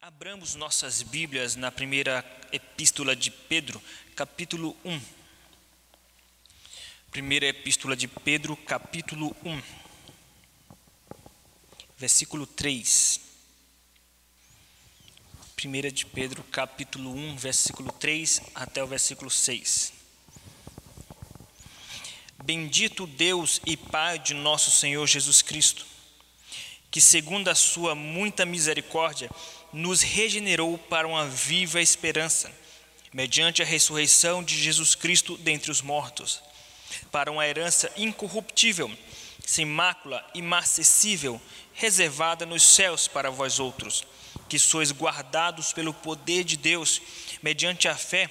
Abramos 0.00 0.54
nossas 0.54 1.02
Bíblias 1.02 1.56
na 1.56 1.72
primeira 1.72 2.24
epístola 2.52 3.16
de 3.16 3.30
Pedro, 3.30 3.82
capítulo 4.14 4.76
1. 4.84 5.00
Primeira 7.10 7.46
epístola 7.46 7.96
de 7.96 8.06
Pedro, 8.06 8.56
capítulo 8.56 9.34
1, 9.44 9.62
versículo 11.98 12.46
3. 12.46 13.20
Primeira 15.56 15.90
de 15.90 16.06
Pedro, 16.06 16.44
capítulo 16.44 17.10
1, 17.12 17.36
versículo 17.38 17.90
3 17.90 18.42
até 18.54 18.84
o 18.84 18.86
versículo 18.86 19.30
6. 19.30 19.92
Bendito 22.44 23.06
Deus 23.08 23.60
e 23.66 23.76
Pai 23.76 24.20
de 24.20 24.34
nosso 24.34 24.70
Senhor 24.70 25.04
Jesus 25.06 25.42
Cristo, 25.42 25.84
que 26.90 27.00
segundo 27.00 27.48
a 27.48 27.54
sua 27.54 27.94
muita 27.94 28.46
misericórdia, 28.46 29.28
nos 29.72 30.02
regenerou 30.02 30.78
para 30.78 31.06
uma 31.06 31.26
viva 31.26 31.80
esperança, 31.80 32.50
mediante 33.12 33.62
a 33.62 33.66
ressurreição 33.66 34.42
de 34.42 34.60
Jesus 34.60 34.94
Cristo 34.94 35.36
dentre 35.38 35.70
os 35.70 35.82
mortos, 35.82 36.42
para 37.10 37.30
uma 37.30 37.46
herança 37.46 37.90
incorruptível, 37.96 38.90
sem 39.44 39.64
mácula, 39.64 40.24
imacessível, 40.34 41.40
reservada 41.72 42.44
nos 42.44 42.62
céus 42.62 43.06
para 43.06 43.30
vós 43.30 43.58
outros, 43.58 44.04
que 44.48 44.58
sois 44.58 44.92
guardados 44.92 45.72
pelo 45.72 45.94
poder 45.94 46.44
de 46.44 46.56
Deus, 46.56 47.00
mediante 47.42 47.88
a 47.88 47.96
fé, 47.96 48.28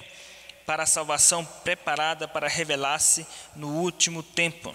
para 0.66 0.82
a 0.82 0.86
salvação 0.86 1.44
preparada 1.44 2.26
para 2.26 2.48
revelar-se 2.48 3.26
no 3.54 3.68
último 3.68 4.22
tempo. 4.22 4.74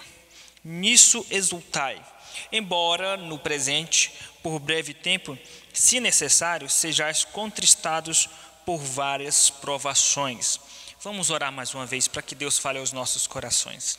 Nisso 0.64 1.24
exultai, 1.30 2.02
embora 2.50 3.16
no 3.16 3.38
presente, 3.38 4.12
por 4.42 4.58
breve 4.58 4.92
tempo, 4.92 5.38
se 5.72 6.00
necessário, 6.00 6.68
sejais 6.68 7.24
contristados 7.24 8.28
por 8.66 8.78
várias 8.78 9.50
provações. 9.50 10.58
Vamos 11.02 11.30
orar 11.30 11.52
mais 11.52 11.74
uma 11.74 11.86
vez 11.86 12.06
para 12.06 12.22
que 12.22 12.34
Deus 12.34 12.58
fale 12.58 12.78
aos 12.78 12.92
nossos 12.92 13.26
corações. 13.26 13.98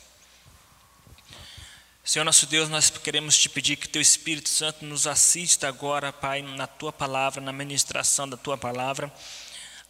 Senhor 2.04 2.24
nosso 2.24 2.46
Deus, 2.46 2.68
nós 2.68 2.90
queremos 2.90 3.38
te 3.38 3.48
pedir 3.48 3.76
que 3.76 3.88
teu 3.88 4.02
Espírito 4.02 4.50
Santo 4.50 4.84
nos 4.84 5.06
assista 5.06 5.66
agora, 5.66 6.12
Pai, 6.12 6.42
na 6.42 6.66
tua 6.66 6.92
palavra, 6.92 7.40
na 7.40 7.52
ministração 7.52 8.28
da 8.28 8.36
tua 8.36 8.58
palavra, 8.58 9.10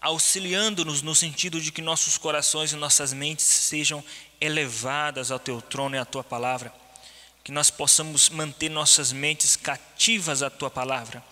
auxiliando-nos 0.01 1.03
no 1.03 1.13
sentido 1.13 1.61
de 1.61 1.73
que 1.73 1.83
nossos 1.83 2.17
corações 2.17 2.73
e 2.73 2.77
nossas 2.77 3.13
mentes 3.13 3.45
sejam 3.45 4.03
elevadas 4.41 5.33
ao 5.33 5.41
teu 5.41 5.61
trono 5.61 5.97
e 5.97 5.99
à 5.99 6.05
tua 6.05 6.23
palavra, 6.23 6.73
que 7.45 7.53
nós 7.53 7.71
possamos 7.71 8.31
manter 8.31 8.69
nossas 8.69 9.13
mentes 9.13 9.55
cativas 9.55 10.43
à 10.43 10.51
tua 10.51 10.71
palavra 10.71 11.23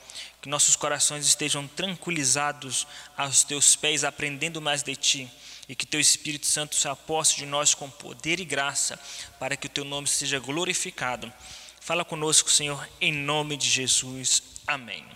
que 0.42 0.48
nossos 0.48 0.74
corações 0.74 1.24
estejam 1.24 1.68
tranquilizados 1.68 2.84
aos 3.16 3.44
teus 3.44 3.77
pés, 3.77 4.02
aprendendo 4.02 4.60
mais 4.60 4.83
de 4.83 4.96
ti, 4.96 5.30
e 5.68 5.77
que 5.77 5.86
teu 5.86 6.00
Espírito 6.00 6.46
Santo 6.46 6.74
se 6.74 6.88
aposte 6.88 7.36
de 7.36 7.46
nós 7.46 7.74
com 7.74 7.88
poder 7.88 8.40
e 8.40 8.44
graça, 8.44 8.98
para 9.38 9.56
que 9.56 9.66
o 9.66 9.70
teu 9.70 9.84
nome 9.84 10.08
seja 10.08 10.40
glorificado. 10.40 11.33
Fala 11.80 12.05
conosco, 12.05 12.50
Senhor, 12.50 12.88
em 13.00 13.12
nome 13.12 13.56
de 13.56 13.70
Jesus. 13.70 14.42
Amém. 14.66 15.06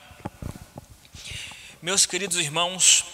Meus 1.83 2.07
queridos 2.07 2.39
irmãos, 2.39 3.05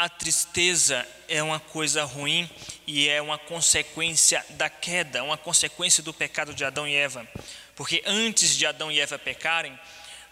a 0.00 0.08
tristeza 0.08 1.06
é 1.28 1.42
uma 1.42 1.60
coisa 1.60 2.04
ruim 2.04 2.48
e 2.86 3.06
é 3.06 3.20
uma 3.20 3.36
consequência 3.36 4.42
da 4.48 4.70
queda, 4.70 5.22
uma 5.22 5.36
consequência 5.36 6.02
do 6.02 6.14
pecado 6.14 6.54
de 6.54 6.64
Adão 6.64 6.88
e 6.88 6.94
Eva. 6.94 7.28
Porque 7.76 8.02
antes 8.06 8.56
de 8.56 8.64
Adão 8.64 8.90
e 8.90 8.98
Eva 8.98 9.18
pecarem, 9.18 9.78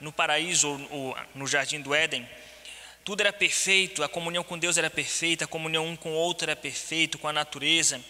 no 0.01 0.11
paraíso 0.11 0.69
ou 0.91 1.15
no 1.35 1.47
jardim 1.47 1.83
do 1.83 1.95
Éden, 1.95 2.27
tudo 3.05 3.21
era 3.21 3.31
perfeito, 3.31 4.03
a 4.03 4.09
comunhão 4.09 4.43
com 4.43 4.59
Deus 4.59 4.79
era 4.79 4.89
perfeita, 4.89 5.45
a 5.45 5.49
comunhão 5.49 5.87
um 5.87 5.97
com 5.97 6.13
o 6.13 6.15
outro 6.15 6.47
era 6.47 6.57
perfeita, 6.57 7.19
com 7.19 7.29
a 7.29 7.33
natureza. 7.33 8.03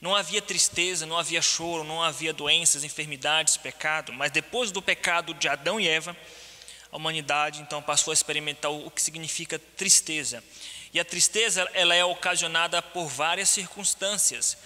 Não 0.00 0.16
havia 0.16 0.40
tristeza, 0.40 1.04
não 1.04 1.18
havia 1.18 1.42
choro, 1.42 1.84
não 1.84 2.02
havia 2.02 2.32
doenças, 2.32 2.82
enfermidades, 2.82 3.58
pecado. 3.58 4.10
Mas 4.10 4.30
depois 4.30 4.70
do 4.70 4.80
pecado 4.80 5.34
de 5.34 5.48
Adão 5.48 5.78
e 5.78 5.86
Eva, 5.86 6.16
a 6.90 6.96
humanidade 6.96 7.60
então 7.60 7.82
passou 7.82 8.10
a 8.10 8.14
experimentar 8.14 8.70
o 8.70 8.90
que 8.90 9.02
significa 9.02 9.58
tristeza. 9.58 10.42
E 10.94 11.00
a 11.00 11.04
tristeza 11.04 11.68
ela 11.74 11.92
é 11.92 12.04
ocasionada 12.04 12.80
por 12.80 13.08
várias 13.08 13.48
circunstâncias. 13.48 14.56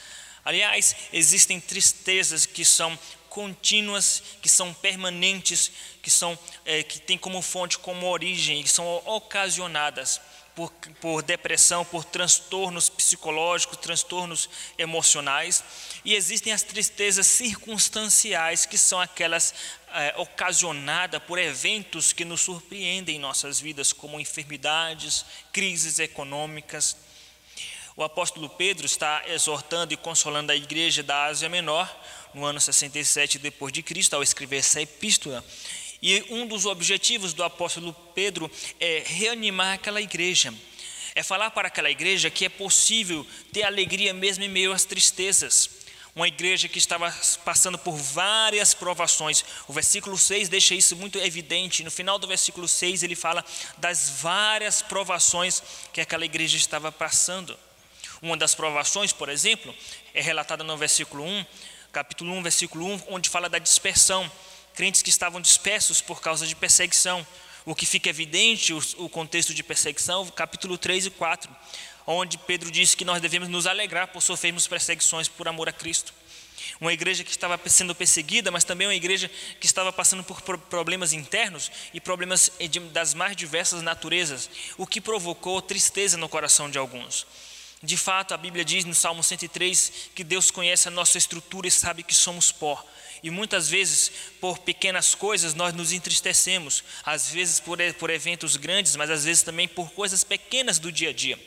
Aliás, 0.45 0.95
existem 1.11 1.59
tristezas 1.59 2.45
que 2.45 2.67
são 2.67 2.99
contínuas, 3.31 4.23
que 4.43 4.49
são 4.49 4.75
permanentes, 4.75 5.73
que 6.03 6.11
são 6.11 6.39
é, 6.67 6.83
que 6.83 7.01
têm 7.01 7.17
como 7.17 7.41
fonte, 7.41 7.79
como 7.79 8.07
origem, 8.07 8.63
que 8.63 8.69
são 8.69 8.87
ocasionadas 9.07 10.21
por, 10.55 10.73
por 11.01 11.23
depressão, 11.23 11.85
por 11.85 12.05
transtornos 12.05 12.89
psicológicos, 12.89 13.79
transtornos 13.79 14.51
emocionais, 14.77 15.63
e 16.05 16.15
existem 16.15 16.53
as 16.53 16.63
tristezas 16.63 17.27
circunstanciais, 17.27 18.67
que 18.67 18.77
são 18.77 19.01
aquelas 19.01 19.55
é, 19.95 20.15
ocasionadas 20.17 21.23
por 21.23 21.39
eventos 21.39 22.13
que 22.13 22.25
nos 22.25 22.41
surpreendem 22.41 23.17
em 23.17 23.19
nossas 23.19 23.61
vidas, 23.61 23.93
como 23.93 24.21
enfermidades, 24.21 25.25
crises 25.53 25.99
econômicas. 25.99 26.97
O 27.97 28.05
apóstolo 28.05 28.49
Pedro 28.49 28.87
está 28.87 29.25
exortando 29.27 29.93
e 29.93 29.97
consolando 29.97 30.53
a 30.53 30.57
igreja 30.57 31.03
da 31.03 31.25
Ásia 31.25 31.49
Menor 31.49 31.89
no 32.33 32.45
ano 32.45 32.61
67 32.61 33.39
depois 33.39 33.73
de 33.73 33.83
Cristo 33.83 34.15
ao 34.15 34.23
escrever 34.23 34.59
essa 34.59 34.81
epístola. 34.81 35.45
E 36.01 36.25
um 36.31 36.47
dos 36.47 36.65
objetivos 36.65 37.33
do 37.33 37.43
apóstolo 37.43 37.93
Pedro 38.15 38.51
é 38.79 39.03
reanimar 39.05 39.75
aquela 39.75 40.01
igreja. 40.01 40.55
É 41.15 41.23
falar 41.25 41.51
para 41.51 41.67
aquela 41.67 41.91
igreja 41.91 42.31
que 42.31 42.45
é 42.45 42.49
possível 42.49 43.27
ter 43.53 43.65
alegria 43.65 44.15
mesmo 44.15 44.45
em 44.45 44.49
meio 44.49 44.73
às 44.73 44.85
tristezas. 44.85 45.78
Uma 46.19 46.27
igreja 46.27 46.67
que 46.67 46.81
estava 46.81 47.15
passando 47.45 47.79
por 47.79 47.95
várias 47.95 48.75
provações. 48.75 49.45
O 49.69 49.73
versículo 49.73 50.19
6 50.19 50.49
deixa 50.49 50.75
isso 50.75 50.97
muito 50.97 51.17
evidente. 51.17 51.85
No 51.85 51.93
final 51.93 52.19
do 52.19 52.27
versículo 52.27 52.67
6 52.67 53.05
ele 53.05 53.15
fala 53.15 53.45
das 53.77 54.11
várias 54.21 54.83
provações 54.83 55.63
que 55.93 56.01
aquela 56.01 56.25
igreja 56.25 56.57
estava 56.57 56.91
passando. 56.91 57.57
Uma 58.21 58.37
das 58.37 58.53
provações, 58.53 59.13
por 59.13 59.29
exemplo, 59.29 59.73
é 60.13 60.21
relatada 60.21 60.65
no 60.65 60.77
versículo 60.77 61.23
1, 61.23 61.47
capítulo 61.93 62.33
1, 62.33 62.43
versículo 62.43 62.85
1, 62.85 63.03
onde 63.11 63.31
fala 63.31 63.49
da 63.49 63.61
dispersão. 63.61 64.29
Crentes 64.75 65.03
que 65.03 65.11
estavam 65.11 65.41
dispersos 65.41 66.01
por 66.01 66.21
causa 66.21 66.49
de 66.49 66.57
perseguição. 66.57 67.25
O 67.65 67.77
que 67.77 67.87
fica 67.87 68.11
evidente, 68.11 68.73
o 68.73 69.09
contexto 69.09 69.55
de 69.55 69.63
perseguição, 69.63 70.27
capítulo 70.31 70.77
3 70.77 71.07
e 71.07 71.11
4, 71.11 71.55
onde 72.15 72.39
Pedro 72.39 72.71
diz 72.71 72.95
que 72.95 73.05
nós 73.05 73.21
devemos 73.21 73.49
nos 73.49 73.67
alegrar 73.67 74.09
por 74.09 74.23
sofrermos 74.23 74.67
perseguições 74.67 75.29
por 75.29 75.47
amor 75.47 75.69
a 75.69 75.73
Cristo. 75.73 76.15
Uma 76.81 76.93
igreja 76.93 77.23
que 77.23 77.31
estava 77.31 77.61
sendo 77.69 77.95
perseguida, 77.95 78.51
mas 78.51 78.65
também 78.65 78.87
uma 78.87 78.95
igreja 78.95 79.31
que 79.61 79.67
estava 79.67 79.93
passando 79.93 80.25
por 80.25 80.41
problemas 80.41 81.13
internos 81.13 81.71
e 81.93 82.01
problemas 82.01 82.51
das 82.93 83.15
mais 83.15 83.37
diversas 83.37 83.83
naturezas, 83.83 84.49
o 84.77 84.87
que 84.87 85.01
provocou 85.01 85.61
tristeza 85.61 86.17
no 86.17 86.29
coração 86.29 86.71
de 86.71 86.79
alguns. 86.79 87.27
De 87.83 87.97
fato, 87.97 88.33
a 88.33 88.37
Bíblia 88.37 88.65
diz 88.65 88.85
no 88.85 88.95
Salmo 88.95 89.23
103 89.23 90.11
que 90.15 90.25
Deus 90.25 90.51
conhece 90.51 90.89
a 90.89 90.91
nossa 90.91 91.19
estrutura 91.19 91.69
e 91.69 91.71
sabe 91.71 92.03
que 92.03 92.15
somos 92.15 92.51
pó. 92.51 92.85
E 93.23 93.31
muitas 93.31 93.69
vezes, 93.69 94.11
por 94.41 94.59
pequenas 94.59 95.15
coisas, 95.15 95.55
nós 95.55 95.75
nos 95.75 95.93
entristecemos. 95.93 96.83
Às 97.05 97.31
vezes 97.31 97.61
por, 97.61 97.79
por 97.99 98.11
eventos 98.11 98.57
grandes, 98.57 98.97
mas 98.97 99.11
às 99.11 99.25
vezes 99.25 99.43
também 99.43 99.69
por 99.69 99.91
coisas 99.91 100.25
pequenas 100.25 100.79
do 100.79 100.91
dia 100.91 101.11
a 101.11 101.13
dia. 101.13 101.39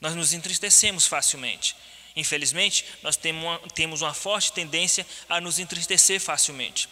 Nós 0.00 0.14
nos 0.14 0.32
entristecemos 0.32 1.06
facilmente. 1.06 1.76
Infelizmente, 2.16 2.84
nós 3.02 3.16
temos 3.16 4.02
uma, 4.02 4.14
forte 4.14 4.52
tendência 4.52 5.06
a 5.28 5.40
nos 5.40 5.58
entristecer 5.58 6.20
facilmente. 6.20 6.88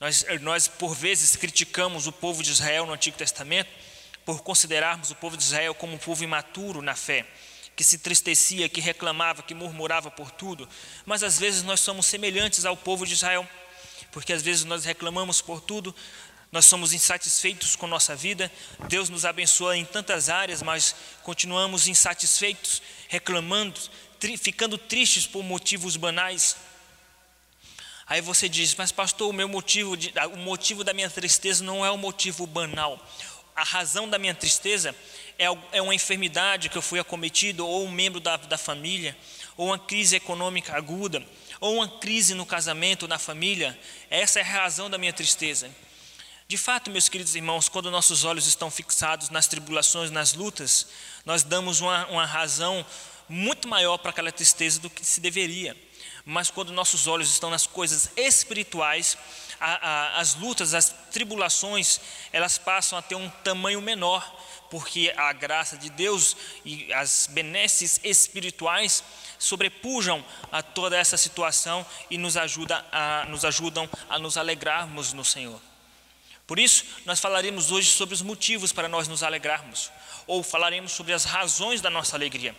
Nós, 0.00 0.24
nós, 0.40 0.68
por 0.68 0.94
vezes, 0.94 1.36
criticamos 1.36 2.06
o 2.06 2.12
povo 2.12 2.42
de 2.42 2.50
Israel 2.50 2.86
no 2.86 2.92
Antigo 2.92 3.16
Testamento 3.16 3.70
por 4.24 4.42
considerarmos 4.42 5.10
o 5.10 5.14
povo 5.16 5.36
de 5.36 5.42
Israel 5.42 5.74
como 5.74 5.94
um 5.94 5.98
povo 5.98 6.22
imaturo 6.24 6.80
na 6.80 6.94
fé 6.94 7.26
que 7.74 7.82
se 7.82 7.96
entristecia, 7.96 8.68
que 8.68 8.80
reclamava, 8.80 9.42
que 9.42 9.54
murmurava 9.54 10.10
por 10.10 10.30
tudo, 10.30 10.68
mas 11.06 11.22
às 11.22 11.38
vezes 11.38 11.62
nós 11.62 11.80
somos 11.80 12.06
semelhantes 12.06 12.64
ao 12.64 12.76
povo 12.76 13.06
de 13.06 13.14
Israel, 13.14 13.48
porque 14.10 14.32
às 14.32 14.42
vezes 14.42 14.64
nós 14.64 14.84
reclamamos 14.84 15.40
por 15.40 15.60
tudo, 15.60 15.94
nós 16.52 16.66
somos 16.66 16.92
insatisfeitos 16.92 17.74
com 17.74 17.86
nossa 17.86 18.14
vida, 18.14 18.52
Deus 18.86 19.08
nos 19.08 19.24
abençoa 19.24 19.74
em 19.74 19.86
tantas 19.86 20.28
áreas, 20.28 20.62
mas 20.62 20.94
continuamos 21.22 21.88
insatisfeitos, 21.88 22.82
reclamando, 23.08 23.80
tri, 24.20 24.36
ficando 24.36 24.76
tristes 24.76 25.26
por 25.26 25.42
motivos 25.42 25.96
banais. 25.96 26.56
Aí 28.06 28.20
você 28.20 28.50
diz, 28.50 28.74
mas 28.74 28.92
pastor, 28.92 29.30
o 29.30 29.32
meu 29.32 29.48
motivo, 29.48 29.96
de, 29.96 30.12
o 30.34 30.36
motivo 30.36 30.84
da 30.84 30.92
minha 30.92 31.08
tristeza 31.08 31.64
não 31.64 31.86
é 31.86 31.90
um 31.90 31.96
motivo 31.96 32.46
banal. 32.46 33.02
A 33.56 33.64
razão 33.64 34.06
da 34.06 34.18
minha 34.18 34.34
tristeza 34.34 34.94
é, 35.38 35.46
é 35.72 35.80
uma 35.80 35.94
enfermidade 35.94 36.68
que 36.68 36.76
eu 36.76 36.82
fui 36.82 36.98
acometido, 36.98 37.66
ou 37.66 37.86
um 37.86 37.90
membro 37.90 38.20
da, 38.20 38.36
da 38.36 38.58
família, 38.58 39.16
ou 39.56 39.68
uma 39.68 39.78
crise 39.78 40.16
econômica 40.16 40.76
aguda, 40.76 41.26
ou 41.60 41.76
uma 41.76 41.88
crise 41.88 42.34
no 42.34 42.44
casamento, 42.44 43.08
na 43.08 43.18
família. 43.18 43.78
Essa 44.10 44.40
é 44.40 44.42
a 44.42 44.46
razão 44.46 44.90
da 44.90 44.98
minha 44.98 45.14
tristeza. 45.14 45.70
De 46.48 46.58
fato, 46.58 46.90
meus 46.90 47.08
queridos 47.08 47.34
irmãos, 47.34 47.68
quando 47.68 47.90
nossos 47.90 48.24
olhos 48.24 48.46
estão 48.46 48.70
fixados 48.70 49.30
nas 49.30 49.46
tribulações, 49.46 50.10
nas 50.10 50.34
lutas, 50.34 50.88
nós 51.24 51.42
damos 51.42 51.80
uma, 51.80 52.06
uma 52.08 52.26
razão 52.26 52.84
muito 53.28 53.68
maior 53.68 53.98
para 53.98 54.10
aquela 54.10 54.32
tristeza 54.32 54.80
do 54.80 54.90
que 54.90 55.04
se 55.04 55.20
deveria. 55.20 55.76
Mas 56.24 56.50
quando 56.50 56.72
nossos 56.72 57.06
olhos 57.06 57.30
estão 57.30 57.50
nas 57.50 57.66
coisas 57.66 58.10
espirituais, 58.16 59.16
a, 59.58 59.88
a, 59.88 60.20
as 60.20 60.34
lutas, 60.34 60.74
as 60.74 60.94
tribulações, 61.10 62.00
elas 62.32 62.58
passam 62.58 62.98
a 62.98 63.02
ter 63.02 63.14
um 63.14 63.28
tamanho 63.28 63.80
menor, 63.80 64.22
porque 64.70 65.12
a 65.16 65.32
graça 65.32 65.76
de 65.76 65.90
Deus 65.90 66.36
e 66.64 66.92
as 66.92 67.28
benesses 67.30 68.00
espirituais 68.02 69.02
sobrepujam 69.38 70.24
a 70.50 70.62
toda 70.62 70.96
essa 70.96 71.16
situação 71.16 71.84
e 72.10 72.18
nos, 72.18 72.36
ajuda 72.36 72.84
a, 72.92 73.26
nos 73.28 73.44
ajudam 73.44 73.88
a 74.08 74.18
nos 74.18 74.36
alegrarmos 74.36 75.12
no 75.12 75.24
Senhor. 75.24 75.60
Por 76.52 76.58
isso, 76.58 76.84
nós 77.06 77.18
falaremos 77.18 77.72
hoje 77.72 77.90
sobre 77.90 78.14
os 78.14 78.20
motivos 78.20 78.72
para 78.72 78.86
nós 78.86 79.08
nos 79.08 79.22
alegrarmos, 79.22 79.90
ou 80.26 80.42
falaremos 80.42 80.92
sobre 80.92 81.14
as 81.14 81.24
razões 81.24 81.80
da 81.80 81.88
nossa 81.88 82.14
alegria. 82.14 82.54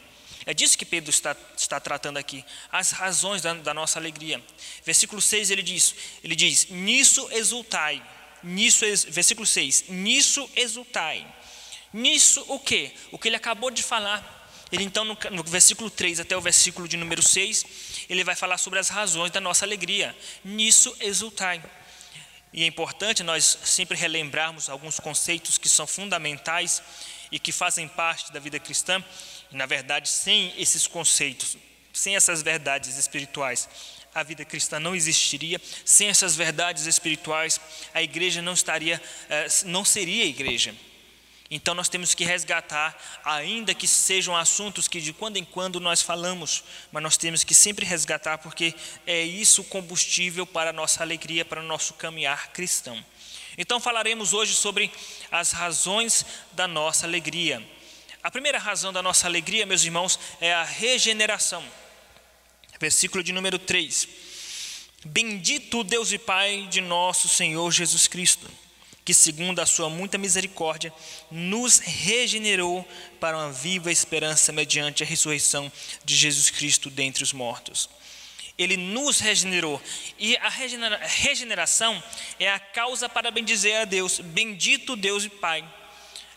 É 0.48 0.51
disso 0.51 0.75
que 0.75 0.84
Pedro 0.84 1.12
está, 1.12 1.36
está 1.56 1.80
tratando 1.80 2.18
aqui, 2.18 2.44
as 2.72 2.90
razões 2.90 3.44
da, 3.44 3.54
da 3.54 3.72
nossa 3.72 4.00
alegria. 4.00 4.44
Versículo 4.84 5.22
6 5.22 5.51
ele 5.51 5.62
diz, 5.62 5.94
ele 6.24 6.36
diz, 6.36 6.69
nisso 6.72 7.30
exultai, 7.34 8.04
nisso, 8.42 8.84
versículo 9.10 9.45
6, 9.45 9.90
nisso 9.90 10.50
exultai. 10.56 11.31
Nisso 11.94 12.44
o 12.48 12.57
que? 12.57 12.92
O 13.12 13.19
que 13.19 13.28
ele 13.28 13.36
acabou 13.36 13.69
de 13.69 13.84
falar. 13.84 14.50
Ele 14.72 14.86
então, 14.86 15.06
no, 15.06 15.16
no, 15.30 15.44
versículo 15.44 15.92
3 15.92 16.19
até 16.19 16.36
o 16.36 16.42
versículo 16.42 16.88
de 16.88 16.98
número 16.98 17.22
6, 17.22 17.63
ele 18.10 18.24
vai 18.24 18.36
falar 18.36 18.57
sobre 18.57 18.80
as 18.80 18.89
razões 18.89 19.30
da 19.30 19.39
nossa 19.39 19.63
alegria. 19.63 20.18
Nisso 20.44 20.98
exultai. 21.00 21.62
E 22.54 22.64
é 22.64 22.68
importante 22.68 23.24
nós 23.24 23.58
sempre 23.64 23.98
relembrarmos 23.98 24.70
alguns 24.70 25.00
conceitos 25.00 25.58
que 25.58 25.68
são 25.68 25.88
fundamentais 25.88 26.82
e 27.32 27.40
que 27.40 27.52
fazem 27.52 27.88
parte 27.88 28.32
da 28.32 28.40
vida 28.40 28.60
cristã 28.60 29.04
na 29.54 29.66
verdade, 29.66 30.10
sem 30.10 30.52
esses 30.58 30.88
conceitos, 30.88 31.58
sem 31.94 32.16
essas 32.16 32.42
verdades 32.42 32.98
espirituais, 32.98 33.70
a 34.14 34.24
vida 34.24 34.44
cristã 34.44 34.80
não 34.80 34.96
existiria. 34.96 35.62
Sem 35.86 36.08
essas 36.08 36.36
verdades 36.36 36.86
espirituais, 36.86 37.60
a 37.94 38.02
igreja 38.02 38.42
não 38.42 38.54
estaria, 38.54 39.02
eh, 39.30 39.48
não 39.66 39.86
seria 39.86 40.26
igreja. 40.26 40.76
Então 41.51 41.75
nós 41.75 41.90
temos 41.90 42.13
que 42.13 42.24
resgatar, 42.24 42.98
ainda 43.24 43.75
que 43.75 43.88
sejam 43.88 44.36
assuntos 44.36 44.88
que 44.88 45.00
de 45.00 45.13
quando 45.13 45.38
em 45.38 45.45
quando 45.45 45.80
nós 45.80 46.01
falamos, 46.01 46.63
mas 46.92 47.04
nós 47.04 47.18
temos 47.18 47.44
que 47.44 47.54
sempre 47.54 47.86
resgatar, 47.86 48.38
porque 48.40 48.74
é 49.06 49.22
isso 49.22 49.62
o 49.62 49.66
combustível 49.66 50.48
para 50.48 50.72
a 50.72 50.74
nossa 50.74 51.04
alegria, 51.04 51.45
para 51.45 51.62
o 51.62 51.66
nosso 51.66 51.94
caminhar 51.94 52.51
cristão. 52.51 53.04
Então 53.57 53.80
falaremos 53.80 54.34
hoje 54.34 54.56
sobre 54.56 54.92
as 55.31 55.51
razões 55.51 56.25
da 56.54 56.68
nossa 56.68 57.06
alegria. 57.06 57.63
A 58.24 58.31
primeira 58.31 58.57
razão 58.57 58.94
da 58.94 59.01
nossa 59.01 59.28
alegria, 59.28 59.66
meus 59.66 59.84
irmãos, 59.84 60.18
é 60.39 60.54
a 60.54 60.63
regeneração. 60.63 61.63
Versículo 62.80 63.24
de 63.24 63.31
número 63.31 63.60
3. 63.60 64.07
Bendito 65.06 65.84
Deus 65.84 66.13
e 66.13 66.18
Pai 66.18 66.66
de 66.72 66.80
nosso 66.80 67.28
Senhor 67.28 67.69
Jesus 67.69 68.07
Cristo, 68.07 68.50
que, 69.06 69.14
segundo 69.14 69.60
a 69.60 69.66
Sua 69.66 69.90
muita 69.90 70.18
misericórdia, 70.18 70.94
nos 71.30 71.80
regenerou 71.80 72.88
para 73.20 73.38
uma 73.38 73.52
viva 73.52 73.92
esperança 73.92 74.52
mediante 74.52 75.04
a 75.04 75.06
ressurreição 75.06 75.72
de 76.04 76.16
Jesus 76.16 76.50
Cristo 76.50 76.90
dentre 76.90 77.24
os 77.24 77.34
mortos. 77.34 77.90
Ele 78.58 78.78
nos 78.78 79.20
regenerou. 79.20 79.82
E 80.20 80.38
a 80.38 80.50
regeneração 80.50 82.02
é 82.40 82.52
a 82.52 82.60
causa 82.60 83.10
para 83.10 83.32
bendizer 83.32 83.82
a 83.82 83.86
Deus. 83.86 84.20
Bendito 84.20 84.96
Deus 84.96 85.24
e 85.24 85.30
Pai 85.30 85.68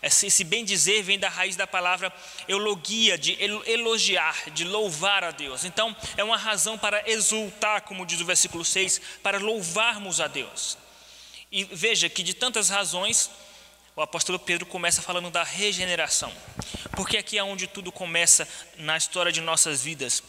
esse 0.01 0.43
bem 0.43 0.63
dizer 0.63 1.01
vem 1.03 1.17
da 1.17 1.29
raiz 1.29 1.55
da 1.55 1.65
palavra 1.65 2.13
eulogia, 2.47 3.17
de 3.17 3.37
elogiar, 3.65 4.49
de 4.51 4.63
louvar 4.63 5.23
a 5.23 5.31
Deus. 5.31 5.65
Então, 5.65 5.95
é 6.15 6.23
uma 6.23 6.37
razão 6.37 6.77
para 6.77 7.09
exultar, 7.09 7.81
como 7.81 8.05
diz 8.05 8.21
o 8.21 8.25
versículo 8.25 8.63
6, 8.63 9.01
para 9.23 9.39
louvarmos 9.39 10.21
a 10.21 10.27
Deus. 10.27 10.77
E 11.51 11.63
veja 11.63 12.09
que 12.09 12.23
de 12.23 12.33
tantas 12.33 12.69
razões, 12.69 13.29
o 13.95 14.01
apóstolo 14.01 14.37
Pedro 14.37 14.65
começa 14.65 15.01
falando 15.01 15.29
da 15.29 15.43
regeneração, 15.43 16.31
porque 16.91 17.17
aqui 17.17 17.37
é 17.37 17.43
onde 17.43 17.67
tudo 17.67 17.91
começa 17.91 18.47
na 18.77 18.97
história 18.97 19.31
de 19.31 19.39
nossas 19.39 19.81
vidas. 19.81 20.21